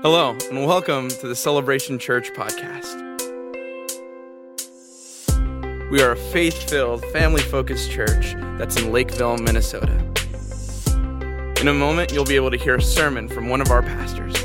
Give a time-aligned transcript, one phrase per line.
[0.00, 2.94] Hello, and welcome to the Celebration Church podcast.
[5.90, 9.92] We are a faith filled, family focused church that's in Lakeville, Minnesota.
[11.60, 14.36] In a moment, you'll be able to hear a sermon from one of our pastors.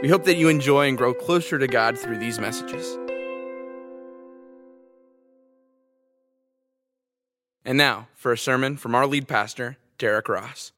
[0.00, 2.96] We hope that you enjoy and grow closer to God through these messages.
[7.64, 10.70] And now, for a sermon from our lead pastor, Derrick Ross.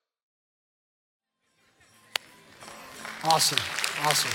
[3.22, 3.58] Awesome.
[4.02, 4.30] Awesome.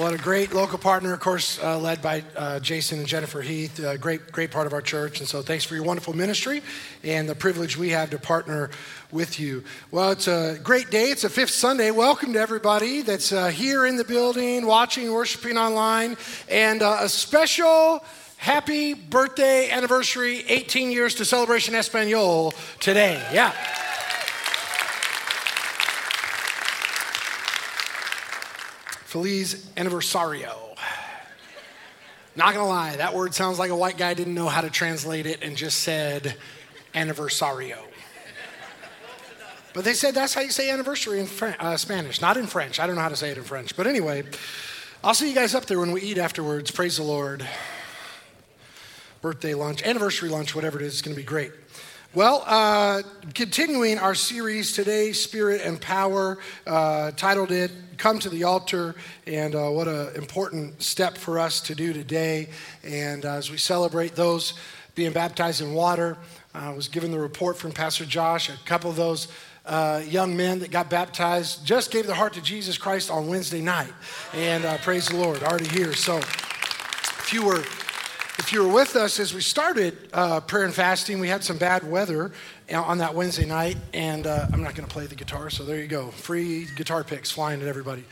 [0.00, 3.78] What a great local partner, of course, uh, led by uh, Jason and Jennifer Heath,
[3.80, 5.20] a great, great part of our church.
[5.20, 6.62] And so thanks for your wonderful ministry
[7.02, 8.70] and the privilege we have to partner
[9.12, 9.62] with you.
[9.90, 11.10] Well, it's a great day.
[11.10, 11.90] It's a fifth Sunday.
[11.90, 16.16] Welcome to everybody that's uh, here in the building, watching, worshiping online,
[16.48, 18.02] and uh, a special
[18.38, 23.22] happy birthday anniversary, 18 years to Celebration Espanol today.
[23.34, 23.52] Yeah.
[29.14, 30.76] Feliz Aniversario.
[32.34, 35.24] Not gonna lie, that word sounds like a white guy didn't know how to translate
[35.24, 36.34] it and just said
[36.96, 37.78] Aniversario.
[39.72, 41.28] But they said that's how you say anniversary in
[41.60, 42.80] uh, Spanish, not in French.
[42.80, 43.76] I don't know how to say it in French.
[43.76, 44.24] But anyway,
[45.04, 46.72] I'll see you guys up there when we eat afterwards.
[46.72, 47.48] Praise the Lord.
[49.20, 51.52] Birthday lunch, anniversary lunch, whatever it is, it's gonna be great.
[52.14, 53.02] Well, uh,
[53.34, 58.94] continuing our series today, Spirit and Power, uh, titled it Come to the Altar,
[59.26, 62.50] and uh, what an important step for us to do today.
[62.84, 64.54] And uh, as we celebrate those
[64.94, 66.16] being baptized in water,
[66.54, 69.26] I was given the report from Pastor Josh, a couple of those
[69.66, 73.60] uh, young men that got baptized just gave their heart to Jesus Christ on Wednesday
[73.60, 73.92] night.
[74.34, 75.92] And uh, praise the Lord, already here.
[75.94, 77.64] So if you were
[78.38, 81.56] if you were with us as we started uh, prayer and fasting, we had some
[81.56, 82.32] bad weather
[82.72, 85.80] on that Wednesday night, and uh, I'm not going to play the guitar, so there
[85.80, 86.08] you go.
[86.10, 88.04] Free guitar picks flying at everybody.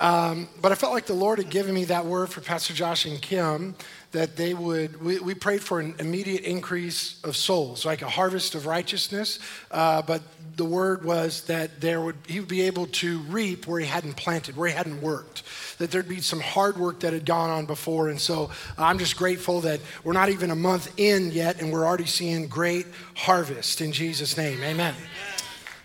[0.00, 3.06] Um, but I felt like the Lord had given me that word for Pastor Josh
[3.06, 3.74] and Kim
[4.14, 8.54] that they would, we, we prayed for an immediate increase of souls, like a harvest
[8.54, 9.40] of righteousness.
[9.72, 10.22] Uh, but
[10.56, 14.16] the word was that there would, he would be able to reap where he hadn't
[14.16, 15.42] planted, where he hadn't worked,
[15.78, 18.08] that there'd be some hard work that had gone on before.
[18.08, 21.84] And so I'm just grateful that we're not even a month in yet and we're
[21.84, 22.86] already seeing great
[23.16, 24.62] harvest in Jesus' name.
[24.62, 24.94] Amen.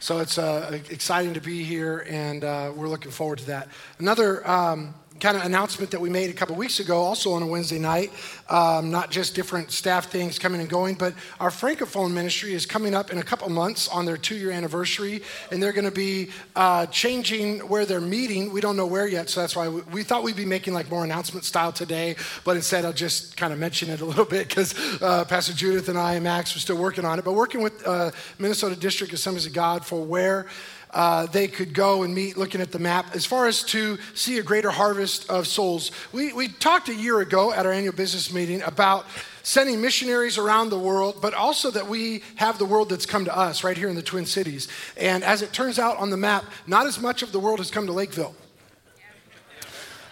[0.02, 3.68] So it's uh, exciting to be here, and uh, we're looking forward to that.
[3.98, 7.48] Another um, kind of announcement that we made a couple weeks ago, also on a
[7.48, 8.12] Wednesday night.
[8.50, 12.96] Um, not just different staff things coming and going, but our Francophone ministry is coming
[12.96, 15.22] up in a couple months on their two year anniversary,
[15.52, 18.52] and they're going to be uh, changing where they're meeting.
[18.52, 20.90] We don't know where yet, so that's why we, we, thought we'd be making like
[20.90, 24.48] more announcement style today, but instead I'll just kind of mention it a little bit
[24.48, 27.62] because uh, Pastor Judith and I and Max are still working on it, but working
[27.62, 30.48] with uh, Minnesota District Assemblies of God for where
[30.92, 34.40] uh, they could go and meet looking at the map as far as to see
[34.40, 35.92] a greater harvest of souls.
[36.12, 39.06] We, we talked a year ago at our annual business meeting about
[39.44, 43.36] sending missionaries around the world, but also that we have the world that's come to
[43.36, 44.68] us right here in the Twin Cities.
[44.98, 47.72] And as it turns out on the map, not as much of the world has
[47.72, 48.36] come to Lakeville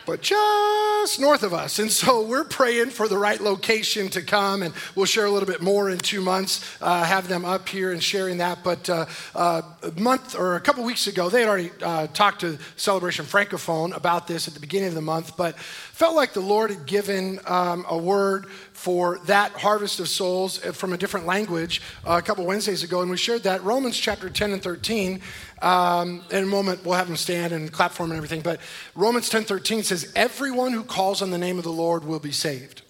[0.08, 1.80] but just north of us.
[1.80, 5.48] And so we're praying for the right location to come, and we'll share a little
[5.48, 8.64] bit more in two months, uh, have them up here and sharing that.
[8.64, 12.42] But uh, uh, a month or a couple weeks ago, they had already uh, talked
[12.42, 16.40] to Celebration Francophone about this at the beginning of the month, but felt like the
[16.40, 21.82] Lord had given um, a word for that harvest of souls from a different language
[22.06, 23.64] uh, a couple Wednesdays ago, and we shared that.
[23.64, 25.20] Romans chapter 10 and 13
[25.64, 28.42] um, in a moment, we'll have them stand and clap for him and everything.
[28.42, 28.62] But
[28.94, 32.32] Romans 10 13 says, Everyone who calls on the name of the Lord will be
[32.32, 32.84] saved.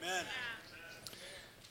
[0.00, 0.24] Amen.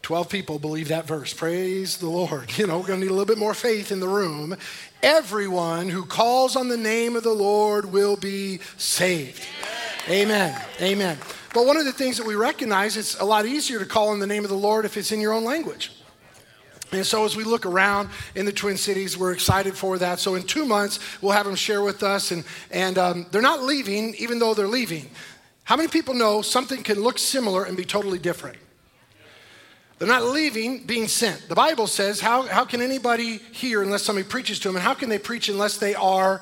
[0.02, 1.34] 12 people believe that verse.
[1.34, 2.52] Praise the Lord.
[2.58, 4.58] You know, we're going to need a little bit more faith in the room.
[5.02, 9.42] Everyone who calls on the name of the Lord will be saved.
[10.10, 10.62] Amen.
[10.82, 11.18] Amen.
[11.18, 11.18] Amen.
[11.54, 14.20] But one of the things that we recognize, it's a lot easier to call on
[14.20, 15.92] the name of the Lord if it's in your own language.
[16.92, 20.20] And so, as we look around in the Twin Cities, we're excited for that.
[20.20, 22.32] So, in two months, we'll have them share with us.
[22.32, 25.10] And, and um, they're not leaving, even though they're leaving.
[25.64, 28.58] How many people know something can look similar and be totally different?
[29.98, 31.48] They're not leaving, being sent.
[31.48, 34.76] The Bible says, how, how can anybody hear unless somebody preaches to them?
[34.76, 36.42] And how can they preach unless they are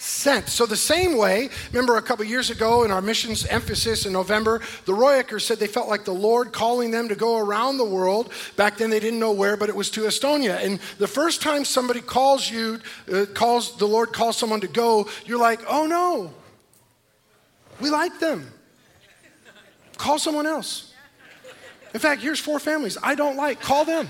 [0.00, 0.48] sent.
[0.48, 4.60] So, the same way, remember a couple years ago in our missions emphasis in November,
[4.86, 8.32] the Royakers said they felt like the Lord calling them to go around the world.
[8.56, 10.64] Back then, they didn't know where, but it was to Estonia.
[10.64, 12.80] And the first time somebody calls you,
[13.12, 16.32] uh, calls the Lord calls someone to go, you're like, oh no,
[17.80, 18.50] we like them.
[19.96, 20.94] Call someone else.
[21.92, 23.60] In fact, here's four families I don't like.
[23.60, 24.08] Call them.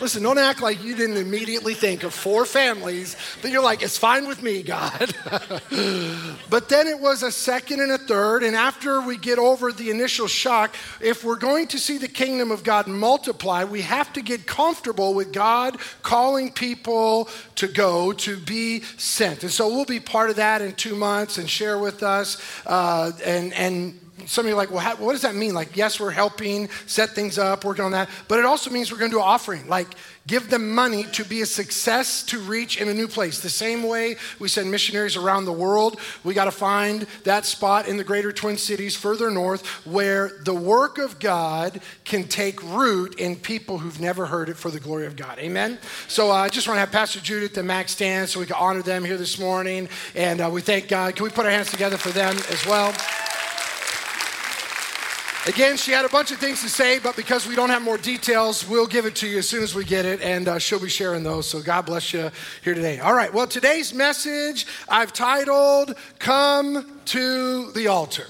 [0.00, 3.96] Listen, don't act like you didn't immediately think of four families, but you're like, it's
[3.96, 5.14] fine with me, God.
[6.50, 9.90] but then it was a second and a third, and after we get over the
[9.90, 14.22] initial shock, if we're going to see the kingdom of God multiply, we have to
[14.22, 19.42] get comfortable with God calling people to go, to be sent.
[19.42, 22.42] And so we'll be part of that in two months and share with us.
[22.66, 25.54] Uh, and, and some of you are like, well, how, what does that mean?
[25.54, 28.98] Like, yes, we're helping set things up, working on that, but it also means we're
[28.98, 29.68] going to do an offering.
[29.68, 29.88] Like,
[30.26, 33.40] give them money to be a success to reach in a new place.
[33.40, 37.88] The same way we send missionaries around the world, we got to find that spot
[37.88, 43.18] in the greater Twin Cities further north where the work of God can take root
[43.18, 45.38] in people who've never heard it for the glory of God.
[45.38, 45.78] Amen?
[46.08, 48.56] So uh, I just want to have Pastor Judith and Max stand so we can
[48.58, 49.88] honor them here this morning.
[50.14, 51.16] And uh, we thank God.
[51.16, 52.94] Can we put our hands together for them as well?
[55.44, 57.98] Again, she had a bunch of things to say, but because we don't have more
[57.98, 60.78] details, we'll give it to you as soon as we get it, and uh, she'll
[60.78, 61.48] be sharing those.
[61.48, 62.30] So God bless you
[62.62, 63.00] here today.
[63.00, 68.28] All right, well, today's message I've titled Come to the Altar.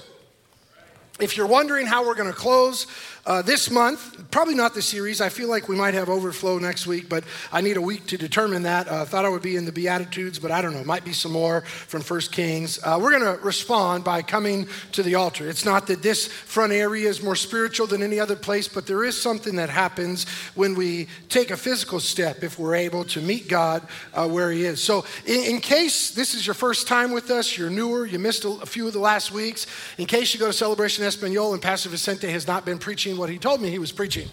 [1.19, 2.87] If you're wondering how we're going to close,
[3.25, 5.21] uh, this month, probably not the series.
[5.21, 7.23] I feel like we might have overflow next week, but
[7.53, 8.91] I need a week to determine that.
[8.91, 10.83] I uh, thought I would be in the Beatitudes, but I don't know.
[10.83, 12.79] Might be some more from First Kings.
[12.83, 15.47] Uh, we're going to respond by coming to the altar.
[15.47, 19.05] It's not that this front area is more spiritual than any other place, but there
[19.05, 20.25] is something that happens
[20.55, 24.65] when we take a physical step if we're able to meet God uh, where He
[24.65, 24.83] is.
[24.83, 28.43] So, in, in, case this is your first time with us, you're newer, you missed
[28.43, 29.65] a, a few of the last weeks,
[29.97, 33.19] in case you go to Celebration Espanol and Pastor Vicente has not been preaching preaching
[33.19, 34.27] what he told me he was preaching.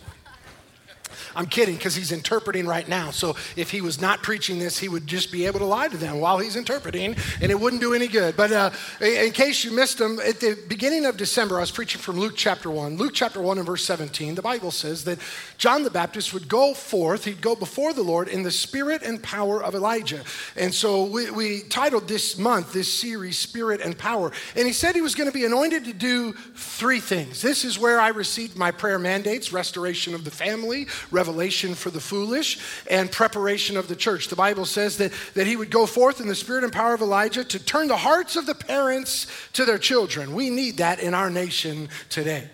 [1.34, 3.10] I'm kidding because he's interpreting right now.
[3.10, 5.96] So if he was not preaching this, he would just be able to lie to
[5.96, 8.36] them while he's interpreting, and it wouldn't do any good.
[8.36, 12.00] But uh, in case you missed him, at the beginning of December, I was preaching
[12.00, 12.96] from Luke chapter 1.
[12.96, 15.18] Luke chapter 1 and verse 17, the Bible says that
[15.58, 19.22] John the Baptist would go forth, he'd go before the Lord in the spirit and
[19.22, 20.22] power of Elijah.
[20.56, 24.32] And so we, we titled this month, this series, Spirit and Power.
[24.56, 27.42] And he said he was going to be anointed to do three things.
[27.42, 30.86] This is where I received my prayer mandates restoration of the family,
[31.20, 32.58] revelation for the foolish,
[32.90, 34.28] and preparation of the church.
[34.28, 37.02] The Bible says that, that he would go forth in the spirit and power of
[37.02, 40.32] Elijah to turn the hearts of the parents to their children.
[40.34, 42.48] We need that in our nation today.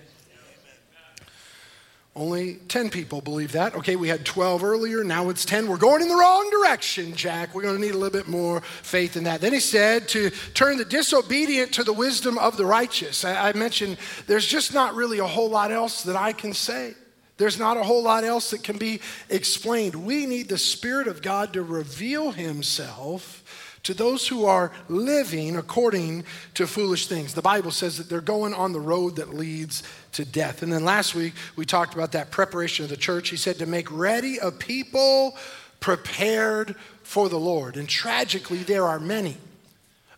[2.16, 3.76] Only 10 people believe that.
[3.76, 5.68] Okay, we had 12 earlier, now it's 10.
[5.68, 7.54] We're going in the wrong direction, Jack.
[7.54, 9.40] We're going to need a little bit more faith in that.
[9.42, 13.24] Then he said to turn the disobedient to the wisdom of the righteous.
[13.24, 16.94] I, I mentioned there's just not really a whole lot else that I can say.
[17.38, 19.94] There's not a whole lot else that can be explained.
[19.94, 23.42] We need the Spirit of God to reveal Himself
[23.86, 26.24] to those who are living according
[26.54, 27.34] to foolish things.
[27.34, 30.64] The Bible says that they're going on the road that leads to death.
[30.64, 33.28] And then last week, we talked about that preparation of the church.
[33.28, 35.36] He said to make ready a people
[35.78, 36.74] prepared
[37.04, 37.76] for the Lord.
[37.76, 39.36] And tragically, there are many.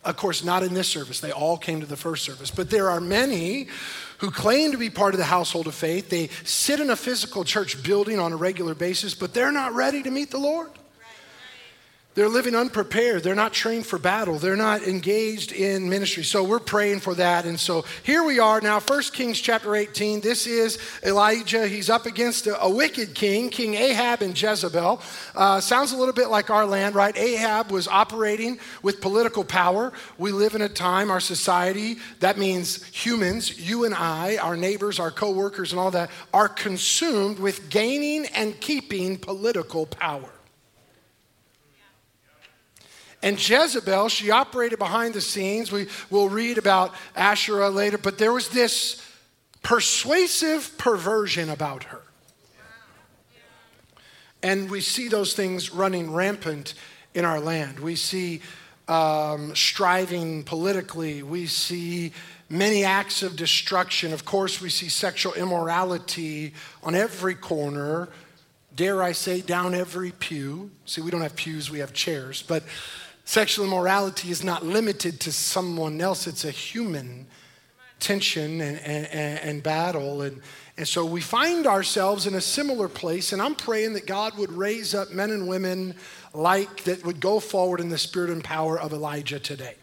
[0.03, 1.19] Of course, not in this service.
[1.19, 2.51] They all came to the first service.
[2.51, 3.67] But there are many
[4.19, 6.09] who claim to be part of the household of faith.
[6.09, 10.01] They sit in a physical church building on a regular basis, but they're not ready
[10.03, 10.71] to meet the Lord.
[12.15, 13.21] They're living unprepared.
[13.21, 14.39] They're not trained for battle.
[14.39, 16.23] They're not engaged in ministry.
[16.23, 17.45] So we're praying for that.
[17.45, 20.19] And so here we are now, 1 Kings chapter 18.
[20.19, 21.67] This is Elijah.
[21.67, 25.01] He's up against a, a wicked king, King Ahab and Jezebel.
[25.35, 27.15] Uh, sounds a little bit like our land, right?
[27.15, 29.93] Ahab was operating with political power.
[30.17, 34.99] We live in a time, our society, that means humans, you and I, our neighbors,
[34.99, 40.29] our coworkers, and all that, are consumed with gaining and keeping political power.
[43.21, 45.71] And Jezebel, she operated behind the scenes.
[45.71, 49.05] We will read about Asherah later, but there was this
[49.61, 52.01] persuasive perversion about her.
[54.41, 56.73] And we see those things running rampant
[57.13, 57.79] in our land.
[57.79, 58.41] We see
[58.87, 61.21] um, striving politically.
[61.23, 62.13] We see
[62.49, 64.13] many acts of destruction.
[64.13, 68.07] Of course, we see sexual immorality on every corner.
[68.75, 70.71] Dare I say, down every pew.
[70.85, 72.41] See, we don't have pews, we have chairs.
[72.41, 72.63] But
[73.29, 77.27] Sexual immorality is not limited to someone else, it's a human
[77.99, 80.23] tension and, and, and, battle.
[80.23, 80.41] And,
[80.77, 84.51] and so we find ourselves in a similar place, and I'm praying that God would
[84.51, 85.93] raise up men and women
[86.33, 89.75] like that would go forward in the spirit and power of Elijah today.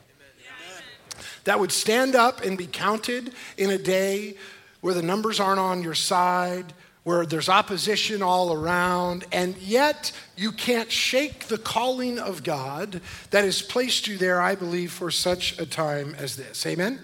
[1.44, 4.34] That would stand up and be counted in a day
[4.80, 6.72] where the numbers aren't on your side,
[7.06, 13.44] where there's opposition all around, and yet you can't shake the calling of God that
[13.44, 16.66] has placed you there, I believe, for such a time as this.
[16.66, 16.98] Amen?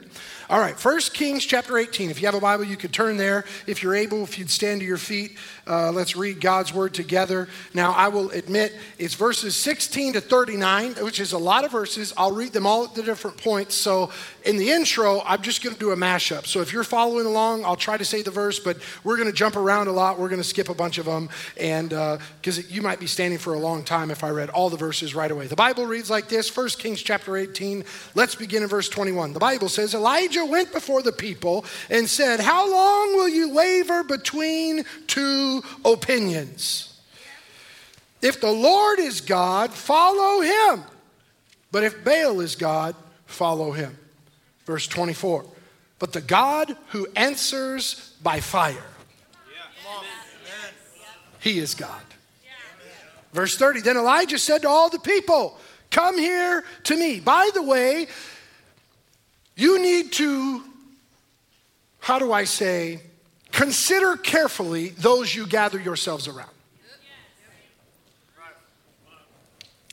[0.50, 2.10] All right, First Kings chapter 18.
[2.10, 3.44] If you have a Bible, you could turn there.
[3.66, 7.48] If you're able, if you'd stand to your feet, uh, let's read God's word together.
[7.74, 12.12] Now, I will admit it's verses 16 to 39, which is a lot of verses.
[12.16, 13.76] I'll read them all at the different points.
[13.76, 14.10] So,
[14.44, 16.46] in the intro, I'm just going to do a mashup.
[16.46, 19.34] So, if you're following along, I'll try to say the verse, but we're going to
[19.34, 20.18] jump around a lot.
[20.18, 23.38] We're going to skip a bunch of them, and because uh, you might be standing
[23.38, 25.46] for a long time if I read all the verses right away.
[25.46, 27.84] The Bible reads like this First Kings chapter 18.
[28.16, 29.32] Let's begin in verse 21.
[29.32, 29.94] The Bible says
[30.32, 35.62] Elijah went before the people and said, How long will you waver between two?
[35.84, 37.00] opinions.
[38.20, 40.84] If the Lord is God, follow him.
[41.70, 42.94] But if Baal is God,
[43.26, 43.96] follow him.
[44.64, 45.44] Verse 24.
[45.98, 48.84] But the God who answers by fire,
[51.40, 52.02] he is God.
[53.32, 53.80] Verse 30.
[53.80, 55.58] Then Elijah said to all the people,
[55.90, 57.20] Come here to me.
[57.20, 58.06] By the way,
[59.56, 60.62] you need to,
[62.00, 63.00] how do I say,
[63.52, 66.48] Consider carefully those you gather yourselves around.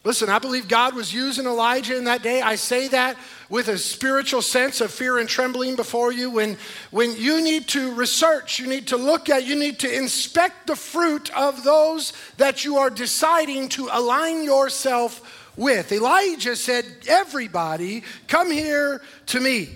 [0.05, 2.41] Listen, I believe God was using Elijah in that day.
[2.41, 3.17] I say that
[3.49, 6.31] with a spiritual sense of fear and trembling before you.
[6.31, 6.57] When,
[6.89, 10.77] when you need to research, you need to look at, you need to inspect the
[10.77, 15.91] fruit of those that you are deciding to align yourself with.
[15.91, 19.69] Elijah said, Everybody, come here to me.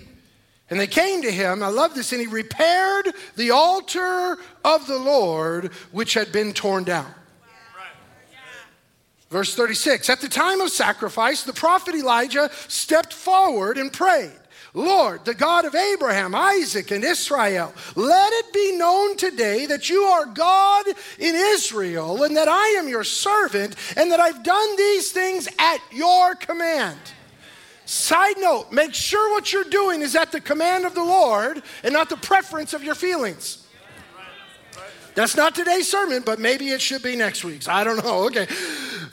[0.70, 4.98] And they came to him, I love this, and he repaired the altar of the
[4.98, 7.14] Lord which had been torn down.
[9.30, 14.32] Verse 36 At the time of sacrifice, the prophet Elijah stepped forward and prayed.
[14.74, 20.02] Lord, the God of Abraham, Isaac, and Israel, let it be known today that you
[20.02, 20.86] are God
[21.18, 25.78] in Israel, and that I am your servant, and that I've done these things at
[25.92, 26.98] your command.
[27.86, 31.92] Side note, make sure what you're doing is at the command of the Lord and
[31.92, 33.63] not the preference of your feelings.
[35.14, 37.68] That's not today's sermon, but maybe it should be next week's.
[37.68, 38.24] I don't know.
[38.34, 38.46] Okay.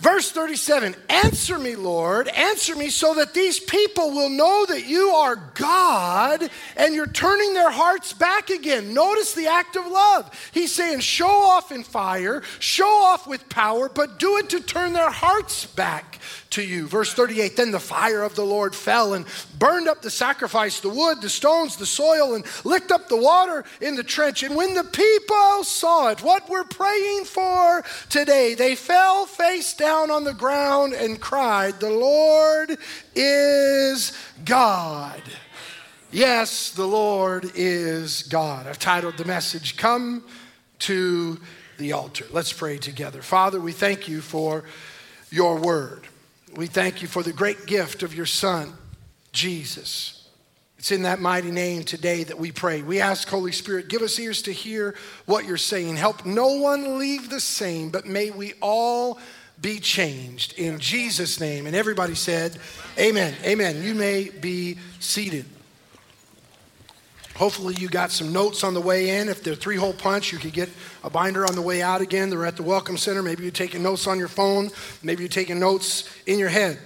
[0.01, 5.10] Verse 37 Answer me, Lord, answer me so that these people will know that you
[5.10, 8.96] are God and you're turning their hearts back again.
[8.96, 10.50] Notice the act of love.
[10.53, 14.93] He's saying, Show off in fire, show off with power, but do it to turn
[14.93, 16.20] their hearts back
[16.51, 16.88] to you.
[16.88, 19.25] Verse 38 Then the fire of the Lord fell and
[19.58, 23.63] burned up the sacrifice, the wood, the stones, the soil, and licked up the water
[23.81, 24.43] in the trench.
[24.43, 30.12] And when the people saw it, what we're praying for today, they fell face down
[30.12, 32.77] on the ground and cried, The Lord
[33.15, 35.22] is God.
[36.12, 38.67] Yes, the Lord is God.
[38.67, 40.25] I've titled the message, Come
[40.79, 41.39] to
[41.77, 42.25] the Altar.
[42.31, 43.22] Let's pray together.
[43.22, 44.65] Father, we thank you for
[45.29, 46.08] your word.
[46.55, 48.74] We thank you for the great gift of your Son,
[49.31, 50.27] Jesus.
[50.77, 52.81] It's in that mighty name today that we pray.
[52.81, 55.96] We ask, Holy Spirit, give us ears to hear what you're saying.
[55.96, 59.20] Help no one leave the same, but may we all
[59.62, 61.67] be changed in Jesus' name.
[61.67, 62.58] And everybody said,
[62.98, 63.34] Amen.
[63.46, 63.84] Amen.
[63.84, 65.46] You may be seated.
[67.41, 69.27] Hopefully, you got some notes on the way in.
[69.27, 70.69] If they're three hole punch, you could get
[71.03, 72.29] a binder on the way out again.
[72.29, 73.24] They're at the Welcome Center.
[73.24, 74.69] Maybe you're taking notes on your phone.
[75.01, 76.77] Maybe you're taking notes in your head.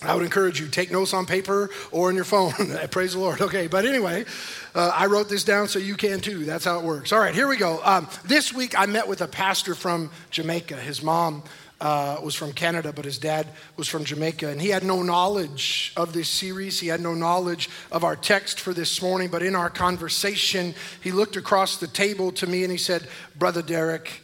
[0.00, 2.52] I would encourage you take notes on paper or in your phone.
[2.92, 3.40] Praise the Lord.
[3.40, 4.26] Okay, but anyway,
[4.76, 6.44] uh, I wrote this down so you can too.
[6.44, 7.12] That's how it works.
[7.12, 7.80] All right, here we go.
[7.82, 10.76] Um, this week I met with a pastor from Jamaica.
[10.76, 11.42] His mom
[11.80, 14.48] uh, was from Canada, but his dad was from Jamaica.
[14.48, 16.80] And he had no knowledge of this series.
[16.80, 19.28] He had no knowledge of our text for this morning.
[19.28, 23.62] But in our conversation, he looked across the table to me and he said, Brother
[23.62, 24.22] Derrick,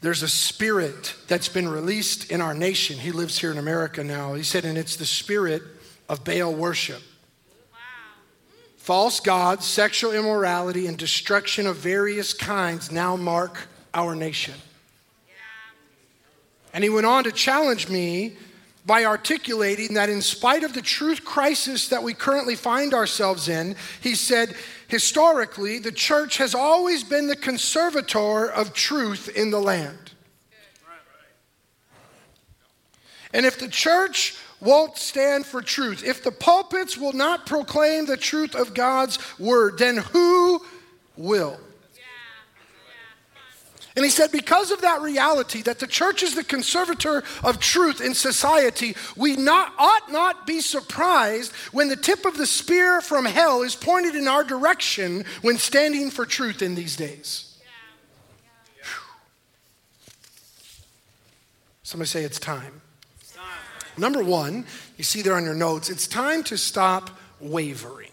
[0.00, 2.98] there's a spirit that's been released in our nation.
[2.98, 4.34] He lives here in America now.
[4.34, 5.62] He said, and it's the spirit
[6.08, 7.02] of Baal worship.
[8.76, 14.54] False gods, sexual immorality, and destruction of various kinds now mark our nation.
[16.76, 18.36] And he went on to challenge me
[18.84, 23.76] by articulating that in spite of the truth crisis that we currently find ourselves in,
[24.02, 24.54] he said,
[24.86, 30.12] historically, the church has always been the conservator of truth in the land.
[33.32, 38.18] And if the church won't stand for truth, if the pulpits will not proclaim the
[38.18, 40.62] truth of God's word, then who
[41.16, 41.58] will?
[43.96, 48.02] And he said, because of that reality, that the church is the conservator of truth
[48.02, 53.24] in society, we not, ought not be surprised when the tip of the spear from
[53.24, 57.56] hell is pointed in our direction when standing for truth in these days.
[61.82, 62.82] Somebody say it's time.
[63.20, 63.44] it's time.
[63.96, 64.66] Number one,
[64.98, 67.10] you see there on your notes, it's time to stop
[67.40, 68.10] wavering.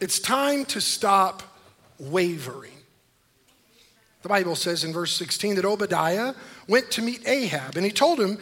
[0.00, 1.44] It's time to stop
[1.98, 2.71] wavering.
[4.22, 6.34] The Bible says in verse 16 that Obadiah
[6.68, 8.38] went to meet Ahab and he told him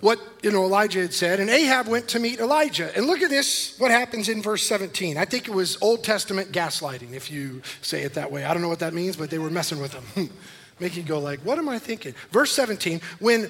[0.00, 2.96] what you know Elijah had said and Ahab went to meet Elijah.
[2.96, 5.16] And look at this what happens in verse 17.
[5.16, 8.44] I think it was Old Testament gaslighting if you say it that way.
[8.44, 10.30] I don't know what that means, but they were messing with him.
[10.80, 13.48] Make you go like, "What am I thinking?" Verse 17, when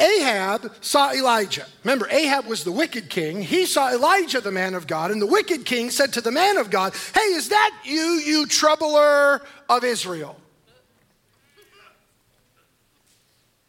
[0.00, 1.66] Ahab saw Elijah.
[1.84, 3.42] Remember, Ahab was the wicked king.
[3.42, 6.56] He saw Elijah, the man of God, and the wicked king said to the man
[6.56, 10.36] of God, Hey, is that you, you troubler of Israel?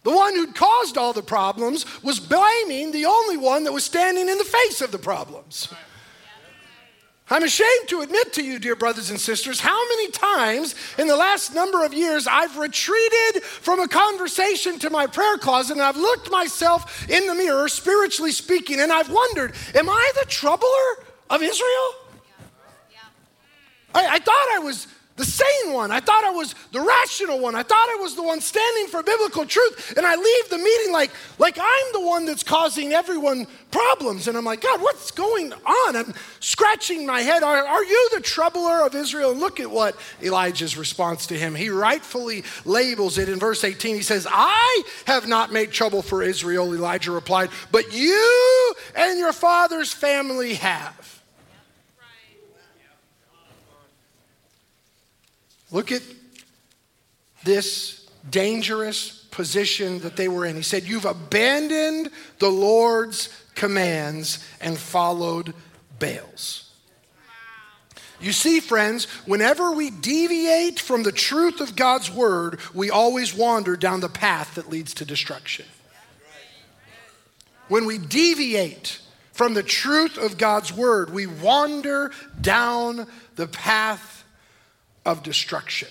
[0.05, 4.29] The one who'd caused all the problems was blaming the only one that was standing
[4.29, 5.74] in the face of the problems.
[7.27, 11.15] I'm ashamed to admit to you, dear brothers and sisters, how many times in the
[11.15, 15.97] last number of years I've retreated from a conversation to my prayer closet and I've
[15.97, 20.67] looked myself in the mirror, spiritually speaking, and I've wondered, am I the troubler
[21.31, 21.95] of Israel?
[23.95, 24.85] I, I thought I was
[25.17, 25.91] the sane one.
[25.91, 27.55] I thought I was the rational one.
[27.55, 29.93] I thought I was the one standing for biblical truth.
[29.95, 34.27] And I leave the meeting like, like I'm the one that's causing everyone problems.
[34.27, 35.95] And I'm like, God, what's going on?
[35.95, 37.43] I'm scratching my head.
[37.43, 39.31] Are, are you the troubler of Israel?
[39.31, 41.55] And look at what Elijah's response to him.
[41.55, 43.95] He rightfully labels it in verse 18.
[43.95, 49.34] He says, I have not made trouble for Israel, Elijah replied, but you and your
[49.34, 51.15] father's family have.
[55.72, 56.01] Look at
[57.43, 60.55] this dangerous position that they were in.
[60.55, 65.53] He said, You've abandoned the Lord's commands and followed
[66.00, 66.72] Baal's.
[68.22, 73.75] You see, friends, whenever we deviate from the truth of God's word, we always wander
[73.75, 75.65] down the path that leads to destruction.
[77.67, 79.00] When we deviate
[79.34, 84.14] from the truth of God's word, we wander down the path
[85.05, 85.89] of destruction.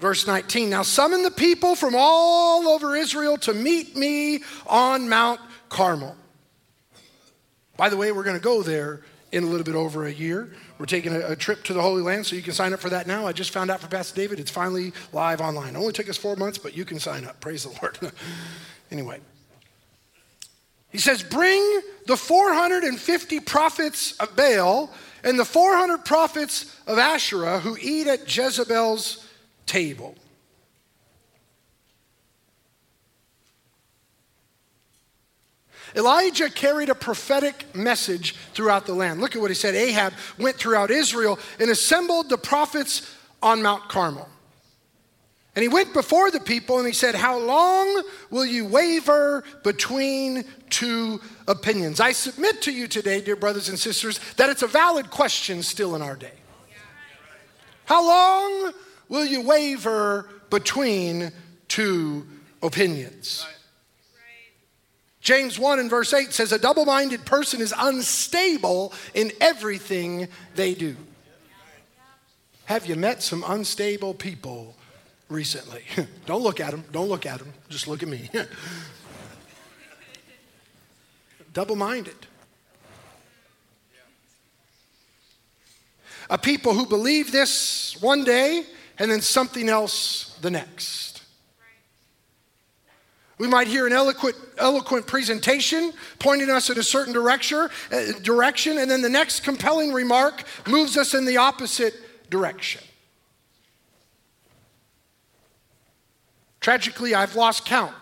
[0.00, 5.40] Verse 19 Now summon the people from all over Israel to meet me on Mount
[5.68, 6.16] Carmel.
[7.76, 9.00] By the way, we're going to go there
[9.32, 10.52] in a little bit over a year.
[10.78, 12.90] We're taking a, a, trip to the Holy Land, so you can sign up for
[12.90, 13.26] that now.
[13.26, 15.74] I just found out from Pastor David it's finally live online.
[15.74, 17.40] It only took us four months, but you can sign up.
[17.40, 17.98] Praise the Lord.
[18.92, 19.20] anyway,
[20.90, 24.90] he says, Bring the 450 prophets of Baal
[25.24, 29.26] and the 400 prophets of Asherah who eat at Jezebel's
[29.66, 30.14] table.
[35.96, 39.20] Elijah carried a prophetic message throughout the land.
[39.20, 39.74] Look at what he said.
[39.74, 44.28] Ahab went throughout Israel and assembled the prophets on Mount Carmel.
[45.56, 50.44] And he went before the people and he said, How long will you waver between
[50.68, 52.00] two opinions?
[52.00, 55.94] I submit to you today, dear brothers and sisters, that it's a valid question still
[55.94, 56.32] in our day.
[57.84, 58.72] How long
[59.08, 61.30] will you waver between
[61.68, 62.26] two
[62.60, 63.46] opinions?
[65.20, 70.74] James 1 and verse 8 says, A double minded person is unstable in everything they
[70.74, 70.96] do.
[72.64, 74.74] Have you met some unstable people
[75.28, 75.82] recently.
[76.26, 76.84] Don't look at them.
[76.92, 77.52] Don't look at them.
[77.68, 78.30] Just look at me.
[81.52, 82.26] Double minded.
[86.30, 88.64] A people who believe this one day
[88.98, 91.22] and then something else the next.
[93.38, 98.78] We might hear an eloquent, eloquent presentation pointing us in a certain direction, uh, direction,
[98.78, 101.94] and then the next compelling remark moves us in the opposite
[102.30, 102.80] direction.
[106.64, 107.92] Tragically, I've lost count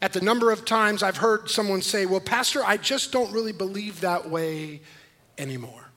[0.00, 3.52] at the number of times I've heard someone say, Well, Pastor, I just don't really
[3.52, 4.80] believe that way
[5.38, 5.88] anymore.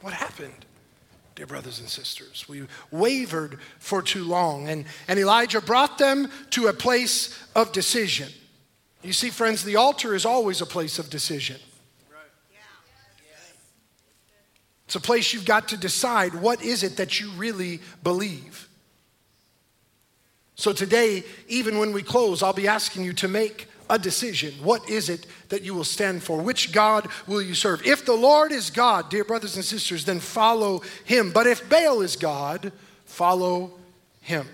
[0.00, 0.66] What happened?
[1.36, 2.44] dear brothers and sisters.
[2.48, 4.68] We wavered for too long.
[4.68, 8.30] And, and Elijah brought them to a place of decision.
[9.02, 11.56] You see, friends, the altar is always a place of decision.
[14.90, 18.68] It's a place you've got to decide what is it that you really believe.
[20.56, 24.52] So today, even when we close, I'll be asking you to make a decision.
[24.64, 26.42] What is it that you will stand for?
[26.42, 27.86] Which God will you serve?
[27.86, 31.30] If the Lord is God, dear brothers and sisters, then follow him.
[31.30, 32.72] But if Baal is God,
[33.04, 33.70] follow
[34.22, 34.48] him.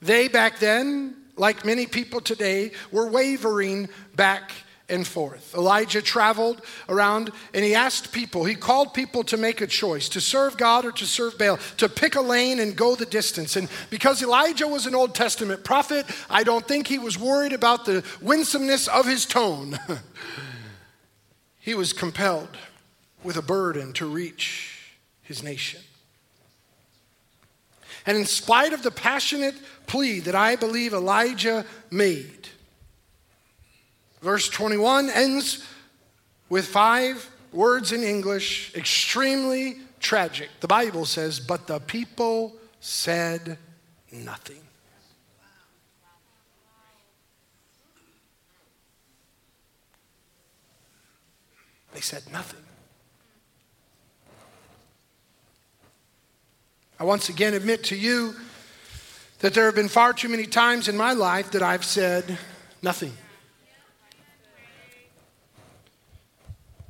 [0.00, 4.52] They back then, like many people today, were wavering back
[4.92, 5.54] and forth.
[5.54, 10.20] Elijah traveled around and he asked people, he called people to make a choice to
[10.20, 13.56] serve God or to serve Baal, to pick a lane and go the distance.
[13.56, 17.86] And because Elijah was an Old Testament prophet, I don't think he was worried about
[17.86, 19.78] the winsomeness of his tone.
[21.58, 22.56] he was compelled
[23.24, 25.80] with a burden to reach his nation.
[28.04, 29.54] And in spite of the passionate
[29.86, 32.48] plea that I believe Elijah made,
[34.22, 35.66] verse 21 ends
[36.48, 40.48] with five words in English, extremely tragic.
[40.60, 43.58] The Bible says, But the people said
[44.10, 44.60] nothing.
[51.92, 52.60] They said nothing.
[56.98, 58.34] I once again admit to you
[59.40, 62.38] that there have been far too many times in my life that I've said
[62.80, 63.12] nothing.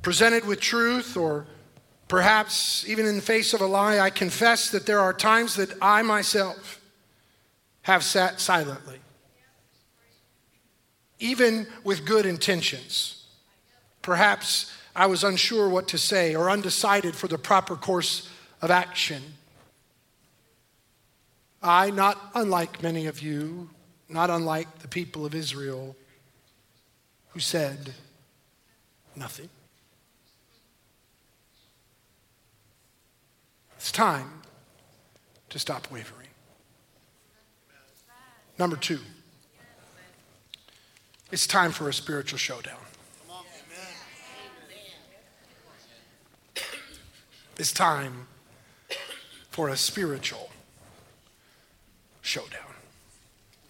[0.03, 1.45] Presented with truth, or
[2.09, 5.69] perhaps even in the face of a lie, I confess that there are times that
[5.81, 6.81] I myself
[7.83, 8.99] have sat silently,
[11.19, 13.25] even with good intentions.
[14.01, 18.29] Perhaps I was unsure what to say or undecided for the proper course
[18.61, 19.23] of action.
[21.61, 23.69] I, not unlike many of you,
[24.09, 25.95] not unlike the people of Israel,
[27.29, 27.93] who said
[29.15, 29.49] nothing.
[33.83, 34.29] It's time
[35.49, 36.29] to stop wavering.
[38.57, 39.01] Number two,
[41.33, 42.77] it's time for a spiritual showdown.
[47.57, 48.27] It's time
[49.49, 50.49] for a spiritual
[52.21, 52.61] showdown.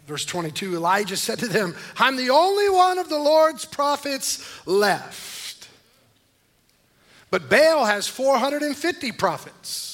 [0.05, 5.69] Verse 22 Elijah said to them, I'm the only one of the Lord's prophets left.
[7.31, 9.92] But Baal has 450 prophets.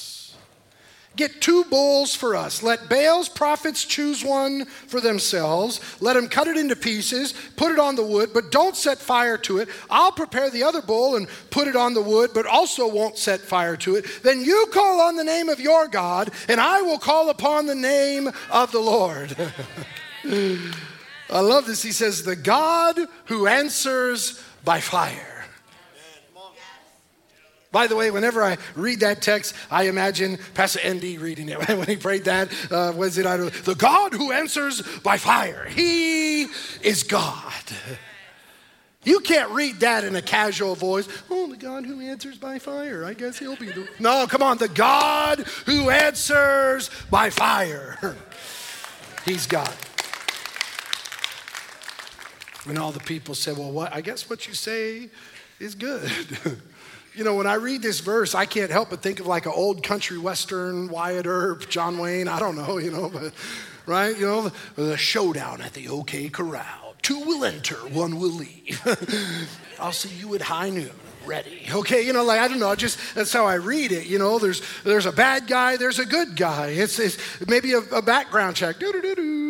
[1.16, 2.62] Get two bulls for us.
[2.62, 5.80] Let Baal's prophets choose one for themselves.
[6.00, 9.36] Let them cut it into pieces, put it on the wood, but don't set fire
[9.38, 9.68] to it.
[9.90, 13.40] I'll prepare the other bull and put it on the wood, but also won't set
[13.40, 14.06] fire to it.
[14.22, 17.74] Then you call on the name of your God, and I will call upon the
[17.74, 19.36] name of the Lord.
[20.24, 21.82] I love this.
[21.82, 25.39] He says, The God who answers by fire.
[27.72, 31.86] By the way, whenever I read that text, I imagine Pastor ND reading it when
[31.86, 32.50] he prayed that.
[32.70, 35.66] Uh, was it out of the God who answers by fire?
[35.68, 36.46] He
[36.82, 37.62] is God.
[39.02, 41.08] You can't read that in a casual voice.
[41.30, 43.04] Oh, the God who answers by fire.
[43.04, 43.88] I guess he'll be the.
[43.98, 44.58] No, come on.
[44.58, 47.98] The God who answers by fire.
[49.24, 49.72] He's God.
[52.66, 53.94] And all the people said, Well, what?
[53.94, 55.08] I guess what you say
[55.58, 56.10] is good.
[57.14, 59.52] You know, when I read this verse, I can't help but think of like an
[59.54, 63.32] old country western, Wyatt Earp, John Wayne, I don't know, you know, but,
[63.86, 64.16] right?
[64.16, 66.94] You know, the, the showdown at the OK Corral.
[67.02, 68.80] Two will enter, one will leave.
[69.80, 70.90] I'll see you at high noon.
[71.26, 71.66] Ready.
[71.70, 74.06] Okay, you know, like I don't know, just that's how I read it.
[74.06, 76.68] You know, there's there's a bad guy, there's a good guy.
[76.68, 78.78] It's, it's maybe a, a background check.
[78.80, 79.49] Doo-doo-doo-doo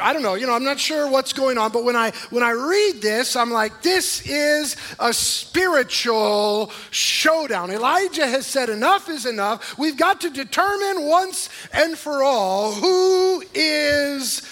[0.00, 2.42] I don't know, you know, I'm not sure what's going on, but when I when
[2.42, 7.70] I read this, I'm like, this is a spiritual showdown.
[7.70, 9.78] Elijah has said enough is enough.
[9.78, 14.42] We've got to determine once and for all who is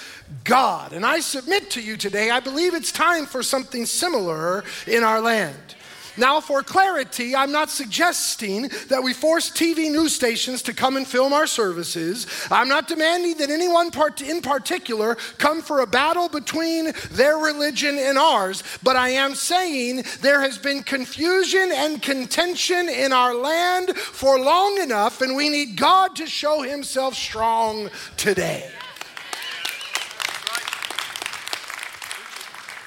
[0.42, 0.92] God.
[0.92, 5.20] And I submit to you today, I believe it's time for something similar in our
[5.20, 5.73] land.
[6.16, 11.07] Now, for clarity, I'm not suggesting that we force TV news stations to come and
[11.07, 12.27] film our services.
[12.50, 17.98] I'm not demanding that anyone part in particular come for a battle between their religion
[17.98, 23.96] and ours, but I am saying there has been confusion and contention in our land
[23.96, 28.70] for long enough, and we need God to show himself strong today.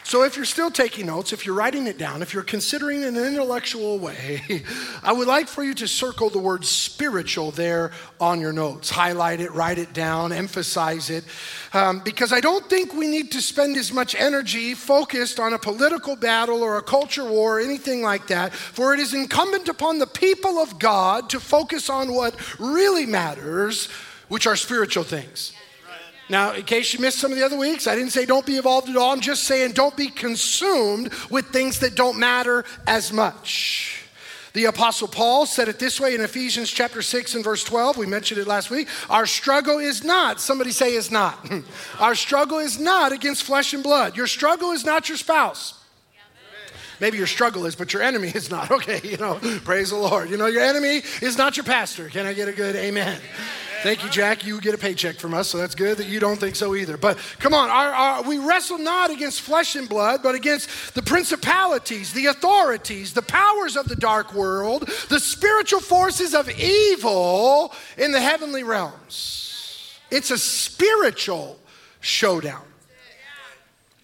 [0.07, 3.07] So, if you're still taking notes, if you're writing it down, if you're considering it
[3.07, 4.63] in an intellectual way,
[5.03, 8.89] I would like for you to circle the word spiritual there on your notes.
[8.89, 11.25] Highlight it, write it down, emphasize it.
[11.73, 15.59] Um, because I don't think we need to spend as much energy focused on a
[15.59, 19.99] political battle or a culture war or anything like that, for it is incumbent upon
[19.99, 23.87] the people of God to focus on what really matters,
[24.29, 25.51] which are spiritual things.
[26.29, 28.57] Now, in case you missed some of the other weeks, I didn't say don't be
[28.57, 29.13] involved at all.
[29.13, 34.03] I'm just saying don't be consumed with things that don't matter as much.
[34.53, 37.95] The Apostle Paul said it this way in Ephesians chapter 6 and verse 12.
[37.95, 38.87] We mentioned it last week.
[39.09, 41.47] Our struggle is not, somebody say is not.
[41.99, 44.17] Our struggle is not against flesh and blood.
[44.17, 45.75] Your struggle is not your spouse.
[46.99, 48.71] Maybe your struggle is, but your enemy is not.
[48.77, 50.29] Okay, you know, praise the Lord.
[50.29, 52.09] You know, your enemy is not your pastor.
[52.09, 53.19] Can I get a good amen?
[53.83, 54.43] Thank you, Jack.
[54.43, 56.97] You get a paycheck from us, so that's good that you don't think so either.
[56.97, 61.03] But come on, our, our, we wrestle not against flesh and blood, but against the
[61.03, 68.11] principalities, the authorities, the powers of the dark world, the spiritual forces of evil in
[68.11, 69.99] the heavenly realms.
[70.09, 71.59] It's a spiritual
[71.99, 72.63] showdown.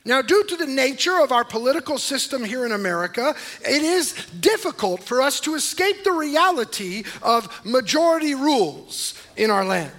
[0.05, 5.01] Now, due to the nature of our political system here in America, it is difficult
[5.01, 9.91] for us to escape the reality of majority rules in our land.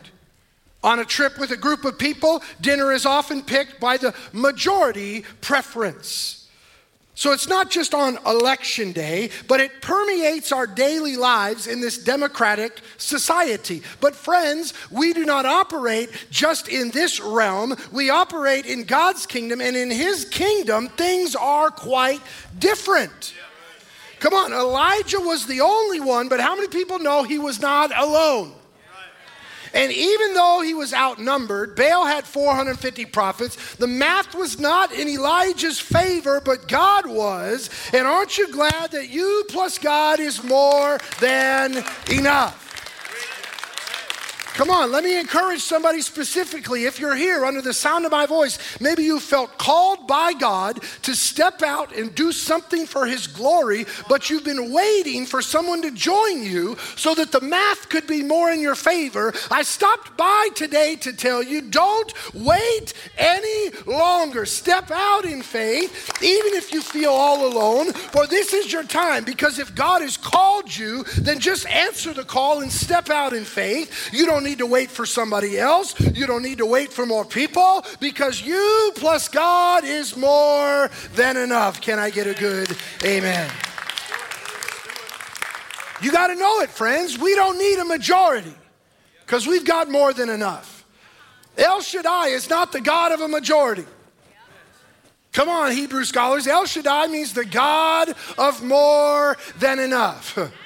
[0.83, 5.25] On a trip with a group of people, dinner is often picked by the majority
[5.41, 6.45] preference.
[7.17, 11.97] So it's not just on election day, but it permeates our daily lives in this
[11.97, 13.83] democratic society.
[14.01, 17.77] But, friends, we do not operate just in this realm.
[17.93, 22.21] We operate in God's kingdom, and in His kingdom, things are quite
[22.59, 23.33] different.
[24.19, 27.97] Come on, Elijah was the only one, but how many people know he was not
[27.97, 28.53] alone?
[29.75, 33.75] And even though he was outnumbered, Baal had 450 prophets.
[33.75, 37.69] The math was not in Elijah's favor, but God was.
[37.93, 42.64] And aren't you glad that you plus God is more than enough?
[44.55, 46.85] Come on, let me encourage somebody specifically.
[46.85, 50.81] If you're here under the sound of my voice, maybe you felt called by God
[51.03, 55.83] to step out and do something for His glory, but you've been waiting for someone
[55.83, 59.35] to join you so that the math could be more in your favor.
[59.51, 64.47] I stopped by today to tell you don't wait any longer.
[64.47, 69.25] Step out in faith, even if you feel all alone, for this is your time.
[69.25, 73.45] Because if God has called you, then just answer the call and step out in
[73.45, 74.11] faith.
[74.13, 75.99] You don't need to wait for somebody else.
[76.01, 81.37] You don't need to wait for more people because you plus God is more than
[81.37, 81.81] enough.
[81.81, 83.51] Can I get a good amen?
[86.03, 87.19] You got to know it, friends.
[87.19, 88.55] We don't need a majority
[89.25, 90.85] because we've got more than enough.
[91.57, 93.87] El Shaddai is not the God of a majority.
[95.33, 96.47] Come on, Hebrew scholars.
[96.47, 100.39] El Shaddai means the God of more than enough.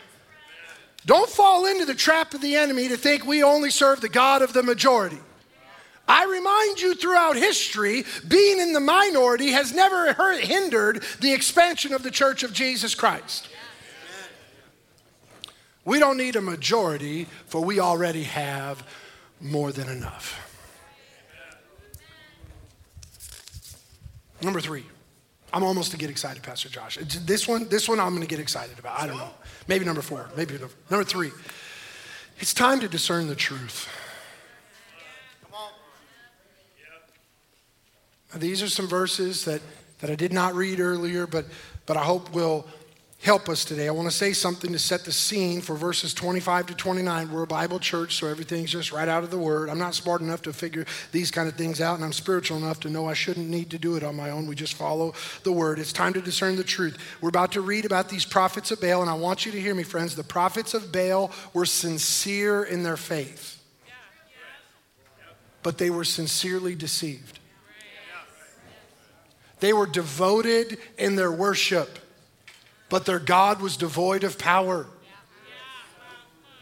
[1.08, 4.42] Don't fall into the trap of the enemy to think we only serve the God
[4.42, 5.16] of the majority.
[6.06, 12.02] I remind you throughout history, being in the minority has never hindered the expansion of
[12.02, 13.48] the church of Jesus Christ.
[15.86, 18.86] We don't need a majority, for we already have
[19.40, 20.38] more than enough.
[24.42, 24.84] Number three,
[25.52, 26.98] I'm almost to get excited, Pastor Josh.
[27.24, 29.00] This one, this one I'm going to get excited about.
[29.00, 29.30] I don't know.
[29.66, 30.28] Maybe number four.
[30.36, 31.30] Maybe number, number three.
[32.38, 33.88] It's time to discern the truth.
[38.32, 39.62] Now, these are some verses that,
[40.00, 41.46] that I did not read earlier, but,
[41.86, 42.66] but I hope will
[43.20, 43.88] help us today.
[43.88, 47.32] I want to say something to set the scene for verses 25 to 29.
[47.32, 49.68] We're a Bible church, so everything's just right out of the Word.
[49.68, 52.80] I'm not smart enough to figure these kind of things out, and I'm spiritual enough
[52.80, 54.46] to know I shouldn't need to do it on my own.
[54.46, 55.78] We just follow the Word.
[55.78, 56.96] It's time to discern the truth.
[57.20, 59.74] We're about to read about these prophets of Baal, and I want you to hear
[59.74, 60.14] me, friends.
[60.14, 63.60] The prophets of Baal were sincere in their faith,
[65.64, 67.40] but they were sincerely deceived.
[69.60, 71.98] They were devoted in their worship
[72.88, 74.86] but their God was devoid of power.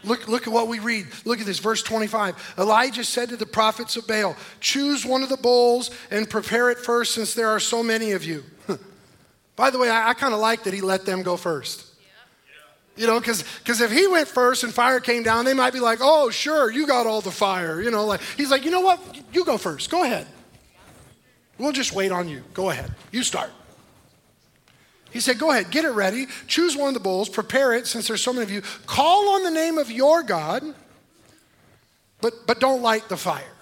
[0.03, 1.07] Look, look at what we read.
[1.25, 2.55] Look at this, verse 25.
[2.57, 6.77] Elijah said to the prophets of Baal, Choose one of the bulls and prepare it
[6.77, 8.43] first, since there are so many of you.
[9.55, 11.85] By the way, I, I kind of like that he let them go first.
[12.95, 13.43] You know, because
[13.81, 16.87] if he went first and fire came down, they might be like, oh, sure, you
[16.87, 17.79] got all the fire.
[17.79, 18.99] You know, like he's like, you know what?
[19.33, 19.91] You go first.
[19.91, 20.25] Go ahead.
[21.59, 22.43] We'll just wait on you.
[22.55, 22.91] Go ahead.
[23.11, 23.51] You start.
[25.17, 28.07] He said, Go ahead, get it ready, choose one of the bulls, prepare it, since
[28.07, 28.61] there's so many of you.
[28.85, 30.61] Call on the name of your God,
[32.21, 33.55] but, but don't light the fire.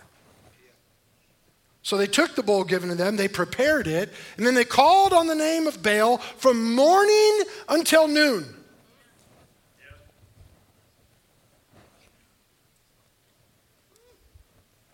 [1.82, 5.14] So they took the bull given to them, they prepared it, and then they called
[5.14, 8.54] on the name of Baal from morning until noon.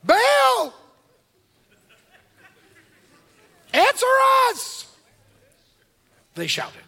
[0.04, 0.76] Baal!
[3.74, 4.06] Answer
[4.52, 4.82] us!
[6.42, 6.82] They shouted.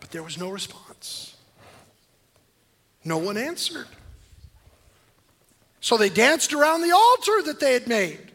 [0.00, 1.36] But there was no response.
[3.04, 3.88] No one answered.
[5.82, 8.32] So they danced around the altar that they had made.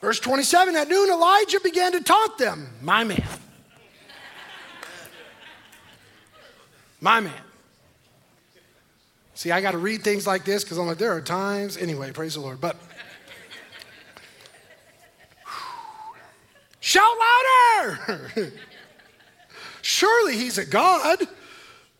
[0.00, 2.68] Verse 27 At noon, Elijah began to taunt them.
[2.82, 3.26] My man.
[7.00, 7.42] My man.
[9.34, 11.76] See, I got to read things like this because I'm like, there are times.
[11.76, 12.60] Anyway, praise the Lord.
[12.60, 12.76] But
[16.90, 18.52] Shout louder!
[19.80, 21.20] Surely he's a God.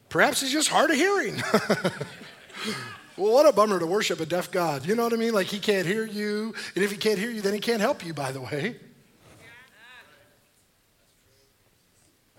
[0.08, 1.36] Perhaps he's just hard of hearing.
[3.16, 4.84] well, what a bummer to worship a deaf God.
[4.84, 5.32] You know what I mean?
[5.32, 6.52] Like he can't hear you.
[6.74, 8.78] And if he can't hear you, then he can't help you, by the way.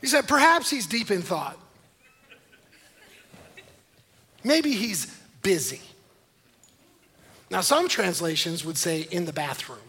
[0.01, 1.57] He said, perhaps he's deep in thought.
[4.43, 5.05] Maybe he's
[5.41, 5.79] busy.
[7.49, 9.79] Now, some translations would say in the bathroom.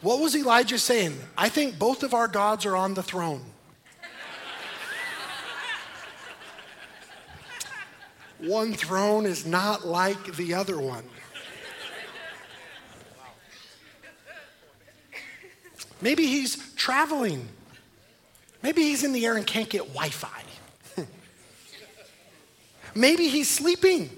[0.00, 1.18] What was Elijah saying?
[1.36, 3.42] I think both of our gods are on the throne.
[8.38, 11.04] one throne is not like the other one.
[16.00, 17.48] Maybe he's traveling.
[18.62, 20.42] Maybe he's in the air and can't get Wi Fi.
[22.94, 24.10] Maybe he's sleeping.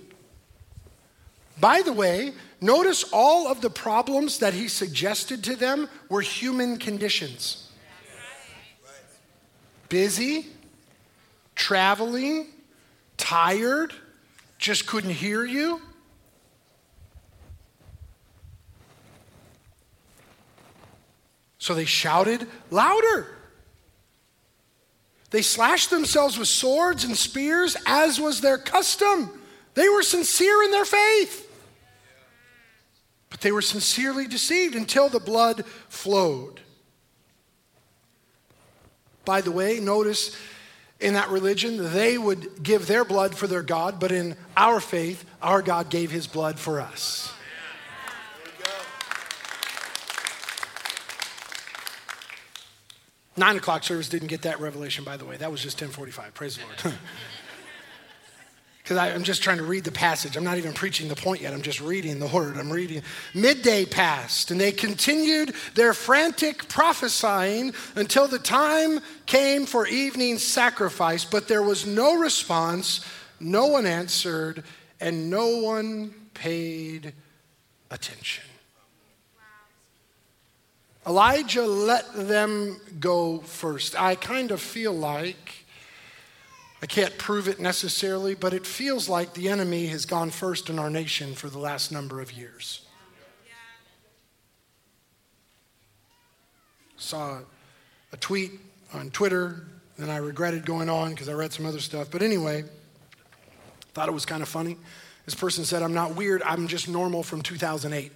[1.60, 6.78] By the way, notice all of the problems that he suggested to them were human
[6.78, 7.66] conditions
[9.88, 10.46] busy,
[11.56, 12.46] traveling,
[13.16, 13.92] tired,
[14.56, 15.82] just couldn't hear you.
[21.58, 23.26] So they shouted louder.
[25.30, 29.40] They slashed themselves with swords and spears, as was their custom.
[29.74, 31.49] They were sincere in their faith.
[33.30, 36.60] But they were sincerely deceived until the blood flowed.
[39.24, 40.36] By the way, notice
[40.98, 45.24] in that religion, they would give their blood for their God, but in our faith,
[45.40, 47.32] our God gave his blood for us.
[53.36, 55.38] Nine o'clock service didn't get that revelation, by the way.
[55.38, 56.34] That was just 1045.
[56.34, 56.98] Praise the Lord.
[58.90, 60.36] Because I'm just trying to read the passage.
[60.36, 61.54] I'm not even preaching the point yet.
[61.54, 62.56] I'm just reading the word.
[62.56, 63.02] I'm reading.
[63.34, 71.24] Midday passed, and they continued their frantic prophesying until the time came for evening sacrifice,
[71.24, 73.06] but there was no response,
[73.38, 74.64] no one answered,
[75.00, 77.12] and no one paid
[77.92, 78.42] attention.
[81.06, 83.94] Elijah let them go first.
[83.94, 85.59] I kind of feel like,
[86.82, 90.78] I can't prove it necessarily, but it feels like the enemy has gone first in
[90.78, 92.86] our nation for the last number of years.
[96.96, 97.40] Saw
[98.12, 98.52] a tweet
[98.94, 99.66] on Twitter,
[99.98, 102.10] and I regretted going on because I read some other stuff.
[102.10, 102.64] But anyway,
[103.92, 104.76] thought it was kind of funny.
[105.26, 108.12] This person said, I'm not weird, I'm just normal from 2008.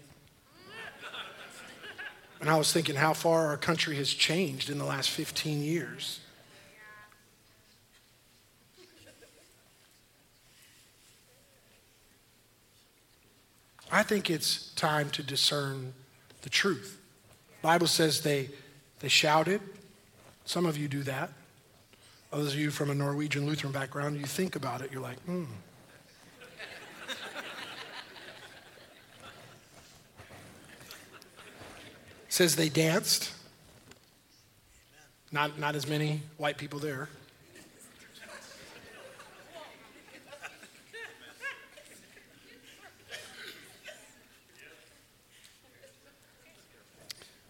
[2.40, 6.20] And I was thinking how far our country has changed in the last 15 years.
[13.94, 15.94] I think it's time to discern
[16.42, 17.00] the truth.
[17.60, 18.50] The Bible says they,
[18.98, 19.60] they shouted.
[20.44, 21.30] Some of you do that.
[22.32, 25.44] Others of you from a Norwegian Lutheran background, you think about it, you're like, hmm.
[32.28, 33.30] says they danced.
[35.30, 37.08] Not, not as many white people there.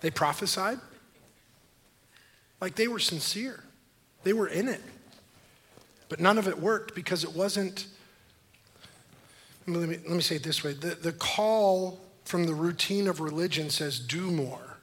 [0.05, 0.79] They prophesied
[2.61, 3.65] like they were sincere.
[4.23, 4.83] They were in it.
[6.11, 7.87] But none of it worked because it wasn't.
[9.67, 13.19] Let me, let me say it this way the, the call from the routine of
[13.19, 14.77] religion says, do more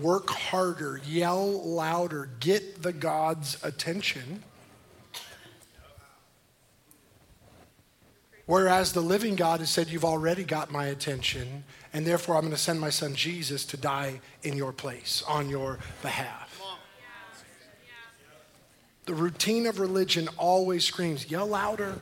[0.00, 4.44] work harder, yell louder, get the God's attention.
[8.50, 12.50] Whereas the living God has said, You've already got my attention, and therefore I'm going
[12.50, 16.60] to send my son Jesus to die in your place, on your behalf.
[19.06, 22.00] The routine of religion always screams, Yell louder.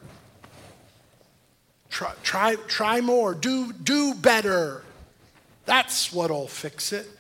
[1.90, 3.34] Try, try, try more.
[3.34, 4.84] Do, do better.
[5.66, 7.11] That's what'll fix it.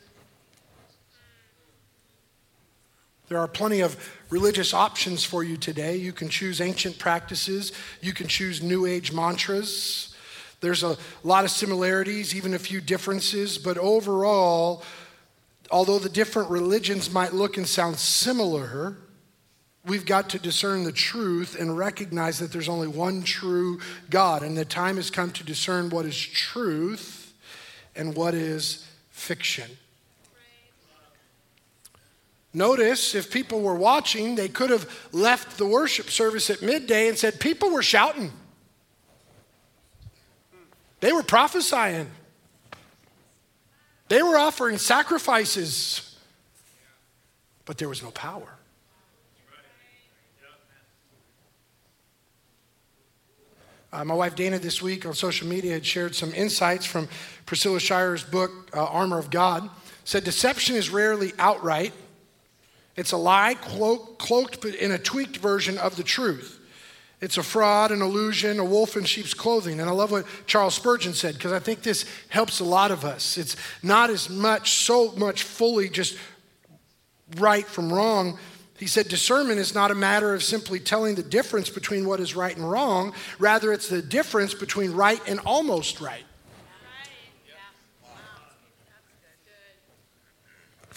[3.28, 3.96] There are plenty of
[4.30, 5.96] religious options for you today.
[5.96, 10.14] You can choose ancient practices, you can choose New Age mantras.
[10.60, 14.82] There's a lot of similarities, even a few differences, but overall,
[15.70, 18.96] although the different religions might look and sound similar,
[19.84, 23.78] we've got to discern the truth and recognize that there's only one true
[24.10, 24.42] God.
[24.42, 27.32] And the time has come to discern what is truth
[27.94, 29.70] and what is fiction.
[32.54, 37.18] Notice if people were watching, they could have left the worship service at midday and
[37.18, 38.32] said, People were shouting.
[41.00, 42.10] They were prophesying.
[44.08, 46.16] They were offering sacrifices,
[47.66, 48.54] but there was no power.
[53.90, 57.08] Uh, my wife Dana this week on social media had shared some insights from
[57.46, 59.68] Priscilla Shirer's book, uh, Armor of God.
[60.04, 61.92] Said deception is rarely outright,
[62.98, 66.58] it's a lie cloak, cloaked in a tweaked version of the truth.
[67.20, 69.78] It's a fraud, an illusion, a wolf in sheep's clothing.
[69.78, 73.04] And I love what Charles Spurgeon said because I think this helps a lot of
[73.04, 73.38] us.
[73.38, 76.18] It's not as much, so much fully just
[77.36, 78.36] right from wrong.
[78.78, 82.34] He said, discernment is not a matter of simply telling the difference between what is
[82.34, 83.12] right and wrong.
[83.38, 86.24] Rather, it's the difference between right and almost right.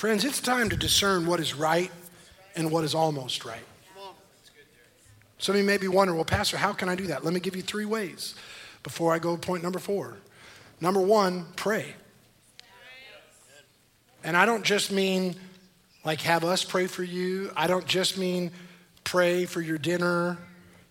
[0.01, 1.91] Friends, it's time to discern what is right
[2.55, 3.61] and what is almost right.
[5.37, 7.23] Some of you may be wondering, well, Pastor, how can I do that?
[7.23, 8.33] Let me give you three ways
[8.81, 10.17] before I go to point number four.
[10.79, 11.93] Number one, pray.
[14.23, 15.35] And I don't just mean
[16.03, 17.51] like have us pray for you.
[17.55, 18.49] I don't just mean
[19.03, 20.39] pray for your dinner,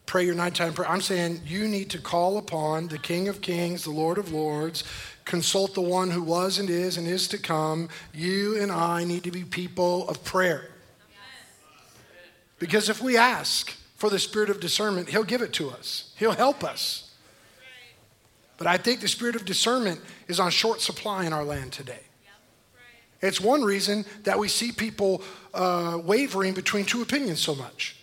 [0.07, 0.89] pray your nighttime prayer.
[0.89, 4.85] I'm saying you need to call upon the King of Kings, the Lord of Lords,
[5.25, 7.89] consult the one who was and is and is to come.
[8.13, 10.71] You and I need to be people of prayer.
[12.59, 16.33] Because if we ask for the spirit of discernment, He'll give it to us, He'll
[16.33, 17.11] help us.
[18.59, 22.01] But I think the spirit of discernment is on short supply in our land today.
[23.23, 27.97] It's one reason that we see people uh, wavering between two opinions so much.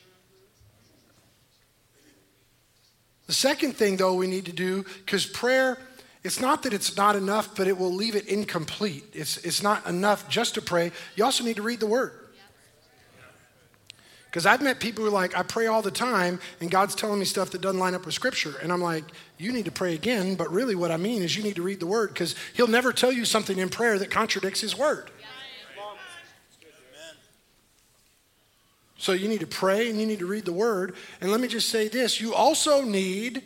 [3.28, 5.78] The second thing, though, we need to do, because prayer,
[6.28, 9.06] it's not that it's not enough, but it will leave it incomplete.
[9.14, 10.92] It's, it's not enough just to pray.
[11.16, 12.12] You also need to read the Word.
[14.26, 17.18] Because I've met people who are like, I pray all the time, and God's telling
[17.18, 18.56] me stuff that doesn't line up with Scripture.
[18.62, 19.06] And I'm like,
[19.38, 20.36] you need to pray again.
[20.36, 22.92] But really, what I mean is you need to read the Word, because He'll never
[22.92, 25.10] tell you something in prayer that contradicts His Word.
[28.98, 30.94] So you need to pray and you need to read the Word.
[31.22, 33.44] And let me just say this you also need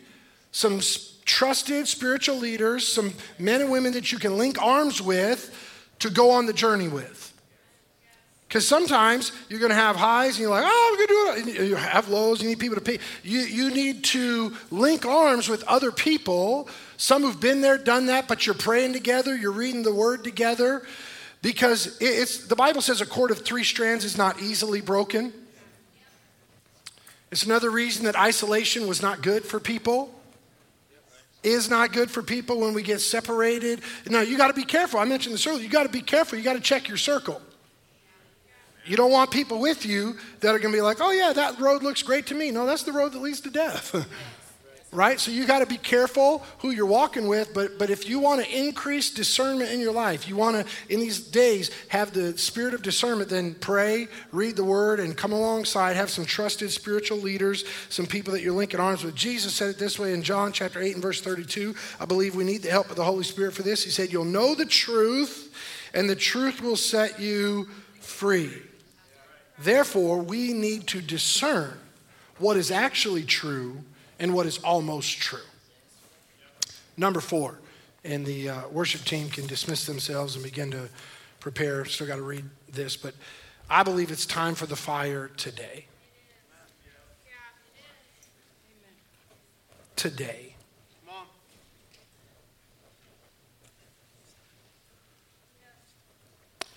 [0.50, 0.80] some
[1.24, 5.54] trusted spiritual leaders, some men and women that you can link arms with
[6.00, 7.32] to go on the journey with.
[8.48, 11.62] Because sometimes you're going to have highs and you're like, oh, I'm going to do
[11.62, 11.68] it.
[11.68, 12.98] You have lows, you need people to pay.
[13.22, 16.68] You, you need to link arms with other people,
[16.98, 20.82] some who've been there, done that, but you're praying together, you're reading the word together.
[21.40, 25.32] Because it's, the Bible says a cord of three strands is not easily broken.
[27.30, 30.14] It's another reason that isolation was not good for people
[31.42, 33.80] is not good for people when we get separated.
[34.08, 35.00] Now, you got to be careful.
[35.00, 35.62] I mentioned this earlier.
[35.62, 36.38] You got to be careful.
[36.38, 37.40] You got to check your circle.
[38.84, 41.60] You don't want people with you that are going to be like, oh, yeah, that
[41.60, 42.50] road looks great to me.
[42.50, 43.94] No, that's the road that leads to death.
[44.92, 45.18] right?
[45.18, 47.54] So you got to be careful who you're walking with.
[47.54, 51.00] But, but if you want to increase discernment in your life, you want to, in
[51.00, 55.96] these days, have the spirit of discernment, then pray, read the word, and come alongside.
[55.96, 59.14] Have some trusted spiritual leaders, some people that you're linking arms with.
[59.14, 61.74] Jesus said it this way in John chapter 8 and verse 32.
[61.98, 63.82] I believe we need the help of the Holy Spirit for this.
[63.82, 65.54] He said, You'll know the truth,
[65.94, 67.66] and the truth will set you
[68.00, 68.52] free.
[69.58, 71.78] Therefore, we need to discern
[72.38, 73.82] what is actually true
[74.22, 75.40] and what is almost true.
[76.96, 77.58] Number four,
[78.04, 80.88] and the uh, worship team can dismiss themselves and begin to
[81.40, 81.84] prepare.
[81.84, 83.14] Still got to read this, but
[83.68, 85.86] I believe it's time for the fire today.
[89.96, 90.54] Today.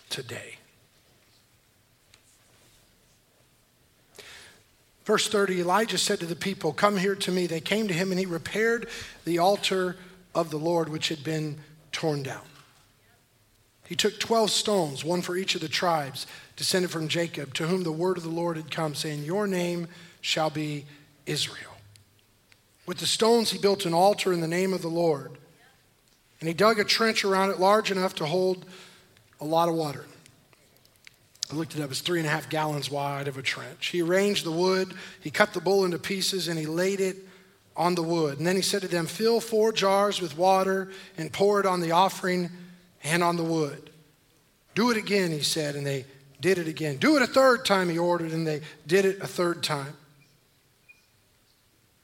[0.10, 0.55] Today.
[5.06, 7.48] Verse 30 Elijah said to the people, Come here to me.
[7.48, 8.90] They came to him, and he repaired
[9.24, 9.96] the altar
[10.34, 11.58] of the Lord, which had been
[11.92, 12.42] torn down.
[13.88, 16.26] He took 12 stones, one for each of the tribes
[16.56, 19.88] descended from Jacob, to whom the word of the Lord had come, saying, Your name
[20.22, 20.86] shall be
[21.28, 21.72] Israel.
[22.88, 25.32] With the stones, he built an altar in the name of the Lord.
[26.40, 28.66] And he dug a trench around it large enough to hold
[29.40, 30.06] a lot of water.
[31.52, 33.88] I looked it up, it's three and a half gallons wide of a trench.
[33.88, 37.18] He arranged the wood, he cut the bull into pieces, and he laid it
[37.78, 38.38] on the wood.
[38.38, 41.82] And then he said to them, Fill four jars with water and pour it on
[41.82, 42.50] the offering
[43.04, 43.92] and on the wood.
[44.74, 46.06] Do it again, he said, and they
[46.42, 46.98] did it again.
[46.98, 49.96] Do it a third time, he ordered, and they did it a third time.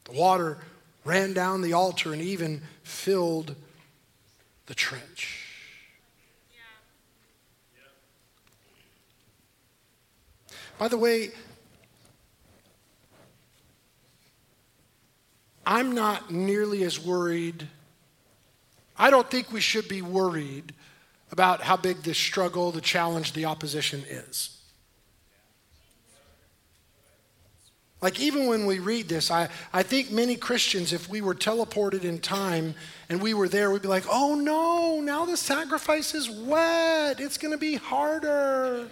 [0.06, 0.60] The water
[1.04, 3.56] ran down the altar and even filled
[4.68, 5.41] the trench.
[10.82, 11.30] By the way,
[15.64, 17.68] I'm not nearly as worried.
[18.98, 20.74] I don't think we should be worried
[21.32, 24.58] about how big the struggle, the challenge, the opposition is.
[28.02, 32.06] Like, even when we read this, I, I think many Christians, if we were teleported
[32.06, 32.74] in time
[33.08, 37.20] and we were there, we'd be like, oh no, now the sacrifice is wet.
[37.20, 38.90] It's going to be harder.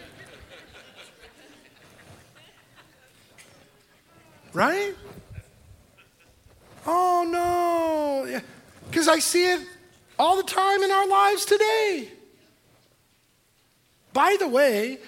[4.53, 4.95] Right?
[6.85, 8.41] Oh no.
[8.89, 9.61] Because I see it
[10.17, 12.09] all the time in our lives today.
[14.13, 14.99] By the way,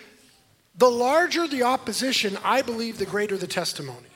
[0.77, 4.07] the larger the opposition, I believe the greater the testimony.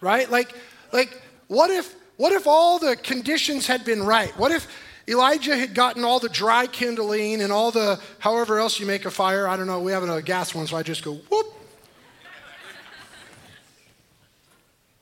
[0.00, 0.30] Right?
[0.30, 0.54] Like,
[0.92, 4.36] like what if what if all the conditions had been right?
[4.38, 4.66] What if
[5.06, 9.10] Elijah had gotten all the dry kindling and all the however else you make a
[9.10, 9.46] fire?
[9.46, 9.80] I don't know.
[9.80, 11.55] We have a gas one, so I just go whoop.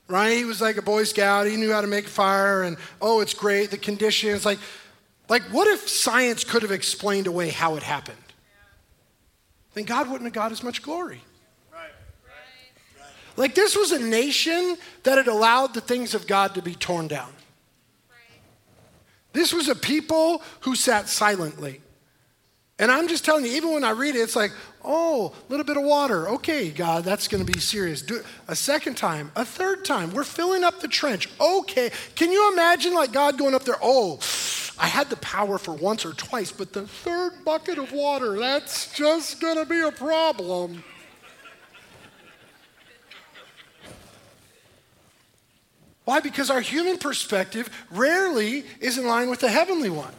[0.07, 0.37] Right?
[0.37, 1.47] He was like a Boy Scout.
[1.47, 3.71] He knew how to make fire, and oh, it's great.
[3.71, 4.59] The conditions, like,
[5.29, 8.19] like what if science could have explained away how it happened?
[9.75, 11.21] then God wouldn't have got as much glory.
[13.37, 17.09] Like this was a nation that had allowed the things of God to be torn
[17.09, 17.33] down.
[19.33, 21.81] This was a people who sat silently.
[22.79, 24.51] And I'm just telling you, even when I read it, it's like,
[24.85, 26.29] oh, a little bit of water.
[26.31, 28.03] Okay, God, that's going to be serious.
[28.03, 30.12] Do it a second time, a third time.
[30.12, 31.29] We're filling up the trench.
[31.41, 31.93] Okay.
[32.16, 33.77] Can you imagine like God going up there?
[33.81, 34.18] Oh,
[34.77, 38.93] I had the power for once or twice, but the third bucket of water, that's
[38.93, 40.83] just going to be a problem.
[46.05, 46.18] Why?
[46.18, 50.12] Because our human perspective rarely is in line with the heavenly one.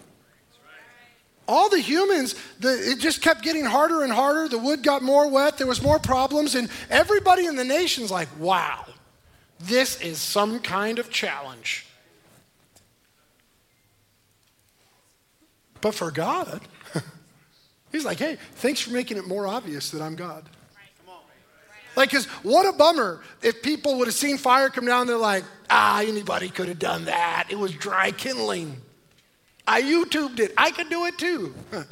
[1.48, 4.48] All the humans, the, it just kept getting harder and harder.
[4.48, 8.30] The wood got more wet, there was more problems, and everybody in the nation's like,
[8.40, 8.86] wow,
[9.60, 11.86] this is some kind of challenge.
[15.82, 16.62] But for God,
[17.96, 20.44] He's like, hey, thanks for making it more obvious that I'm God.
[21.96, 25.46] Like, because what a bummer if people would have seen fire come down, they're like,
[25.70, 27.48] ah, anybody could have done that.
[27.50, 28.82] It was dry kindling.
[29.68, 30.54] I YouTubed it.
[30.58, 31.54] I could do it too.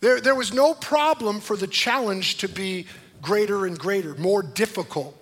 [0.00, 2.86] there, there was no problem for the challenge to be
[3.20, 5.16] greater and greater, more difficult,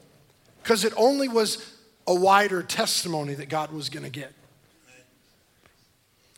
[0.62, 1.74] because it only was
[2.06, 4.32] a wider testimony that God was going to get.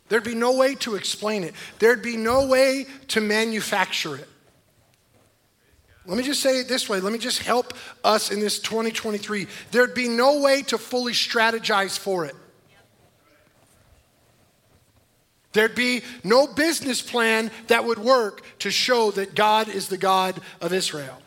[0.09, 4.29] There'd be no way to explain it, there'd be no way to manufacture it.
[6.05, 6.99] Let me just say it this way.
[6.99, 9.47] Let me just help us in this 2023.
[9.71, 12.35] There'd be no way to fully strategize for it.
[15.53, 20.41] There'd be no business plan that would work to show that God is the God
[20.61, 21.19] of Israel.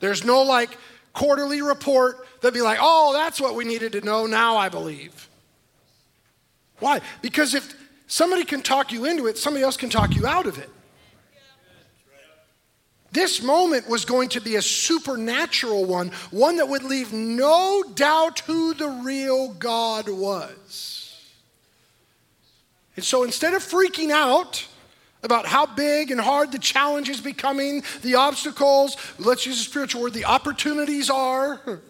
[0.00, 0.76] There's no like
[1.12, 4.26] quarterly report that'd be like, oh, that's what we needed to know.
[4.26, 5.28] Now I believe.
[6.78, 7.00] Why?
[7.22, 7.74] Because if
[8.06, 10.70] somebody can talk you into it, somebody else can talk you out of it.
[13.12, 18.40] This moment was going to be a supernatural one, one that would leave no doubt
[18.40, 20.89] who the real God was.
[22.96, 24.66] And so instead of freaking out
[25.22, 30.02] about how big and hard the challenge is becoming, the obstacles, let's use a spiritual
[30.02, 31.80] word, the opportunities are,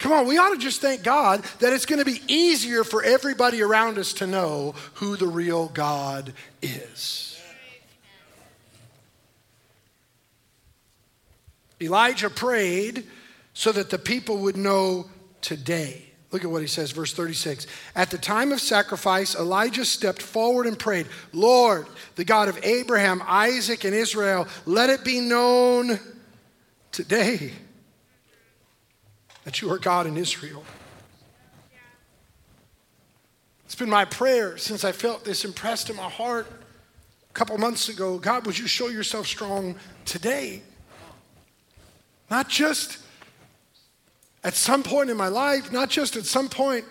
[0.00, 3.02] Come on, we ought to just thank God that it's going to be easier for
[3.02, 6.32] everybody around us to know who the real God
[6.62, 7.38] is.
[11.82, 13.06] Elijah prayed
[13.52, 15.10] so that the people would know
[15.42, 16.09] today.
[16.32, 17.66] Look at what he says, verse 36.
[17.96, 23.20] At the time of sacrifice, Elijah stepped forward and prayed, Lord, the God of Abraham,
[23.26, 25.98] Isaac, and Israel, let it be known
[26.92, 27.52] today
[29.44, 30.62] that you are God in Israel.
[33.64, 36.46] It's been my prayer since I felt this impressed in my heart
[37.28, 38.18] a couple months ago.
[38.18, 40.62] God, would you show yourself strong today?
[42.30, 42.98] Not just
[44.42, 46.84] at some point in my life, not just at some point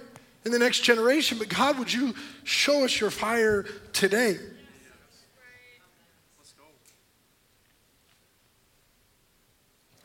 [0.45, 4.37] in the next generation, but God, would you show us your fire today?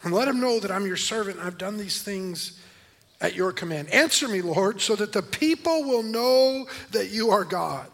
[0.03, 2.61] And let him know that I'm your servant I've done these things
[3.23, 3.89] at your command.
[3.89, 7.89] Answer me, Lord, so that the people will know that you are God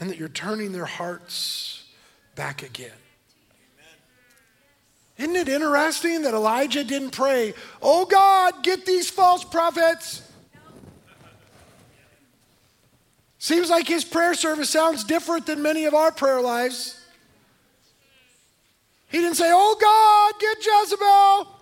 [0.00, 1.84] and that you're turning their hearts
[2.34, 2.90] back again.
[5.18, 10.22] Isn't it interesting that Elijah didn't pray, Oh God, get these false prophets?
[13.38, 17.00] Seems like his prayer service sounds different than many of our prayer lives.
[19.08, 21.54] He didn't say, Oh God, get Jezebel.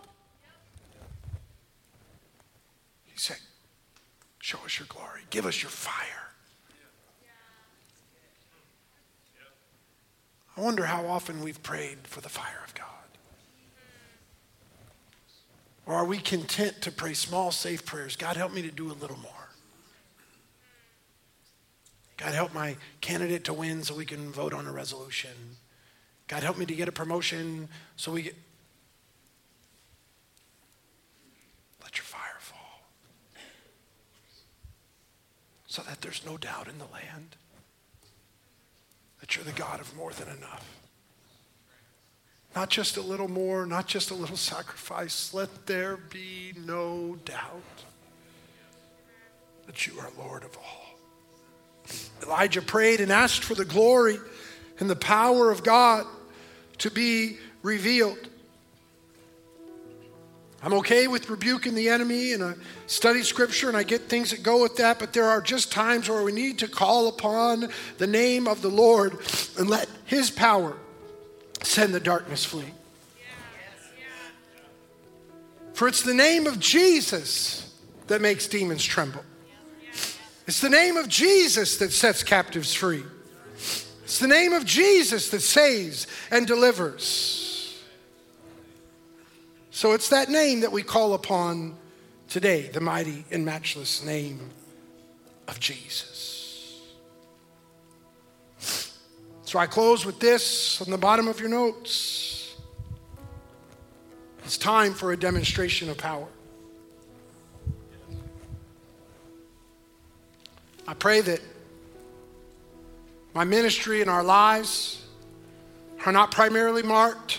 [3.05, 3.37] He said,
[4.41, 5.21] Show us your glory.
[5.31, 5.93] Give us your fire.
[10.57, 12.87] I wonder how often we've prayed for the fire of God.
[15.87, 18.17] Or are we content to pray small, safe prayers?
[18.17, 19.33] God, help me to do a little more.
[22.17, 25.33] God, help my candidate to win so we can vote on a resolution.
[26.27, 28.37] God, help me to get a promotion so we get.
[31.83, 32.81] Let your fire fall
[35.67, 37.37] so that there's no doubt in the land
[39.21, 40.84] that you're the God of more than enough.
[42.55, 45.35] Not just a little more, not just a little sacrifice.
[45.35, 47.63] Let there be no doubt
[49.67, 50.99] that you are Lord of all.
[52.23, 54.19] Elijah prayed and asked for the glory
[54.79, 56.07] and the power of God
[56.79, 58.19] to be revealed.
[60.63, 62.55] I'm okay with rebuking the enemy and I
[62.87, 66.09] study scripture and I get things that go with that, but there are just times
[66.09, 69.19] where we need to call upon the name of the Lord
[69.59, 70.75] and let his power
[71.67, 72.73] send the darkness flee.
[75.75, 77.75] For it's the name of Jesus
[78.07, 79.25] that makes demons tremble.
[80.47, 83.03] It's the name of Jesus that sets captives free.
[84.05, 87.83] It's the name of Jesus that saves and delivers.
[89.71, 91.75] So it's that name that we call upon
[92.29, 94.51] today, the mighty and matchless name
[95.49, 96.14] of Jesus.
[99.55, 102.57] So I close with this on the bottom of your notes.
[104.45, 106.27] It's time for a demonstration of power.
[110.89, 111.41] I pray that
[113.33, 115.07] my ministry and our lives
[116.05, 117.39] are not primarily marked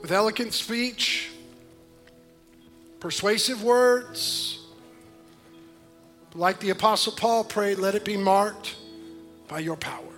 [0.00, 1.28] with eloquent speech,
[3.00, 4.60] persuasive words.
[6.34, 8.76] Like the Apostle Paul prayed, let it be marked
[9.46, 10.09] by your power.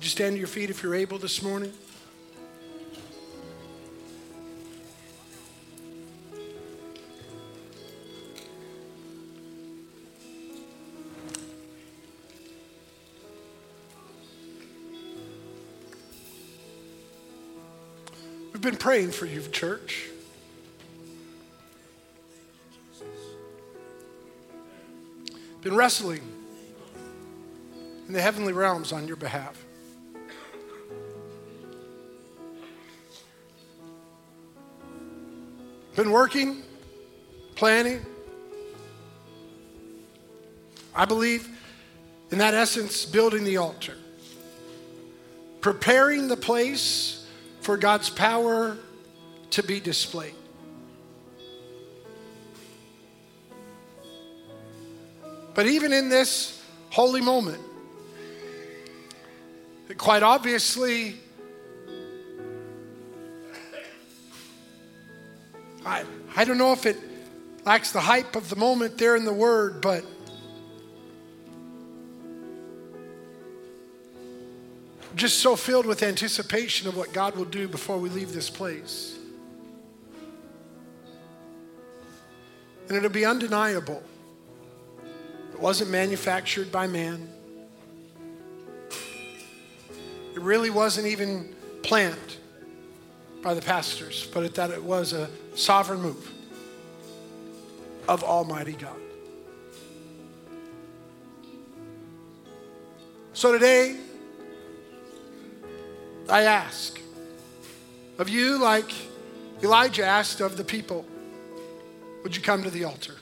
[0.00, 1.74] Would you stand to your feet if you're able this morning?
[18.54, 20.08] We've been praying for you, church.
[25.60, 26.22] Been wrestling
[28.08, 29.62] in the heavenly realms on your behalf.
[35.96, 36.62] Been working,
[37.56, 38.04] planning.
[40.94, 41.48] I believe
[42.30, 43.96] in that essence, building the altar,
[45.60, 47.26] preparing the place
[47.60, 48.76] for God's power
[49.50, 50.34] to be displayed.
[55.54, 57.60] But even in this holy moment,
[59.98, 61.16] quite obviously,
[65.84, 66.04] I,
[66.36, 66.98] I don't know if it
[67.64, 70.04] lacks the hype of the moment there in the word, but
[75.16, 79.16] just so filled with anticipation of what God will do before we leave this place.
[82.88, 84.02] And it'll be undeniable.
[85.52, 87.28] It wasn't manufactured by man.
[90.34, 92.36] It really wasn't even planned
[93.42, 96.30] by the pastors, but that it was a sovereign move
[98.08, 98.96] of Almighty God.
[103.32, 103.96] So today,
[106.28, 107.00] I ask
[108.18, 108.92] of you, like
[109.62, 111.06] Elijah asked of the people,
[112.22, 113.14] would you come to the altar?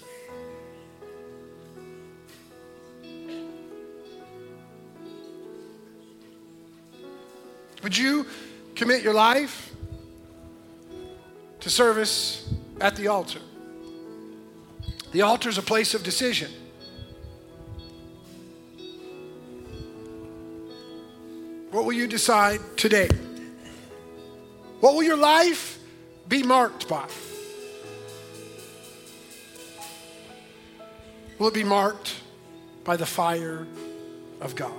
[7.83, 8.27] Would you
[8.75, 9.73] commit your life
[11.61, 12.49] to service
[12.81, 13.41] at the altar?
[15.13, 16.51] The altar is a place of decision.
[21.71, 23.09] What will you decide today?
[24.81, 25.79] What will your life
[26.29, 27.07] be marked by?
[31.39, 32.15] Will it be marked
[32.85, 33.67] by the fire
[34.41, 34.73] of God?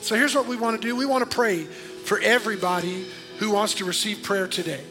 [0.00, 3.06] So here's what we want to do we want to pray for everybody
[3.38, 4.82] who wants to receive prayer today.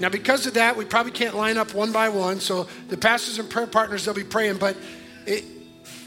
[0.00, 2.40] Now, because of that, we probably can't line up one by one.
[2.40, 4.58] So the pastors and prayer partners, they'll be praying.
[4.58, 4.76] But
[5.24, 5.44] it,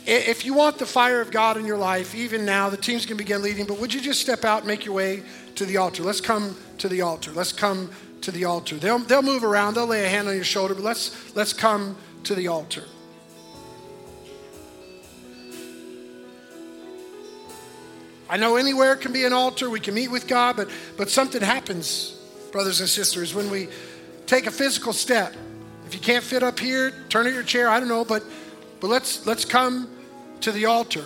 [0.05, 3.17] if you want the fire of God in your life, even now, the team's going
[3.17, 5.23] to begin leading, but would you just step out and make your way
[5.55, 6.03] to the altar?
[6.03, 7.31] Let's come to the altar.
[7.31, 7.89] Let's come
[8.21, 8.75] to the altar.
[8.77, 11.97] They'll, they'll move around, they'll lay a hand on your shoulder, but let's, let's come
[12.23, 12.83] to the altar.
[18.29, 21.41] I know anywhere can be an altar, we can meet with God, but, but something
[21.41, 22.11] happens,
[22.51, 23.69] brothers and sisters, when we
[24.25, 25.33] take a physical step.
[25.85, 28.23] If you can't fit up here, turn at your chair, I don't know, but,
[28.81, 29.89] but let's, let's come
[30.41, 31.05] to the altar.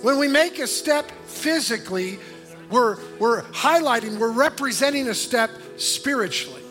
[0.00, 2.18] When we make a step physically,
[2.70, 6.62] we're, we're highlighting, we're representing a step spiritually.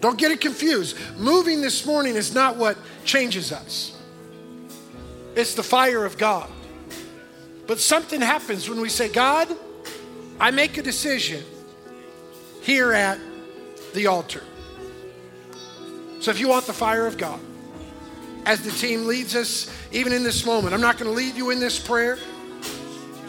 [0.00, 0.96] Don't get it confused.
[1.18, 3.96] Moving this morning is not what changes us,
[5.34, 6.50] it's the fire of God.
[7.70, 9.46] But something happens when we say, God,
[10.40, 11.44] I make a decision
[12.62, 13.16] here at
[13.94, 14.42] the altar.
[16.18, 17.38] So if you want the fire of God,
[18.44, 21.50] as the team leads us, even in this moment, I'm not going to lead you
[21.50, 22.18] in this prayer.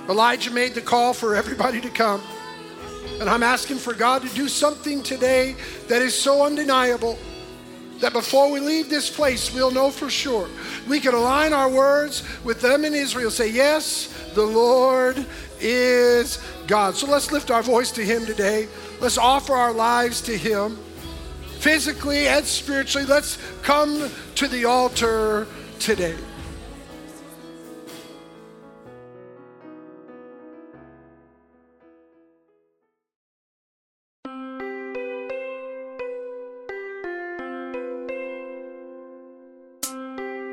[0.10, 2.24] Elijah made the call for everybody to come.
[3.20, 5.56] And I'm asking for God to do something today
[5.88, 7.20] that is so undeniable
[8.02, 10.50] that before we leave this place, we'll know for sure.
[10.88, 13.32] We can align our words with them in Israel.
[13.32, 15.26] Say, Yes, the Lord
[15.60, 16.96] is God.
[16.96, 18.68] So let's lift our voice to Him today.
[19.00, 20.78] Let's offer our lives to Him.
[21.60, 25.48] Physically and spiritually, let's come to the altar
[25.80, 26.16] today.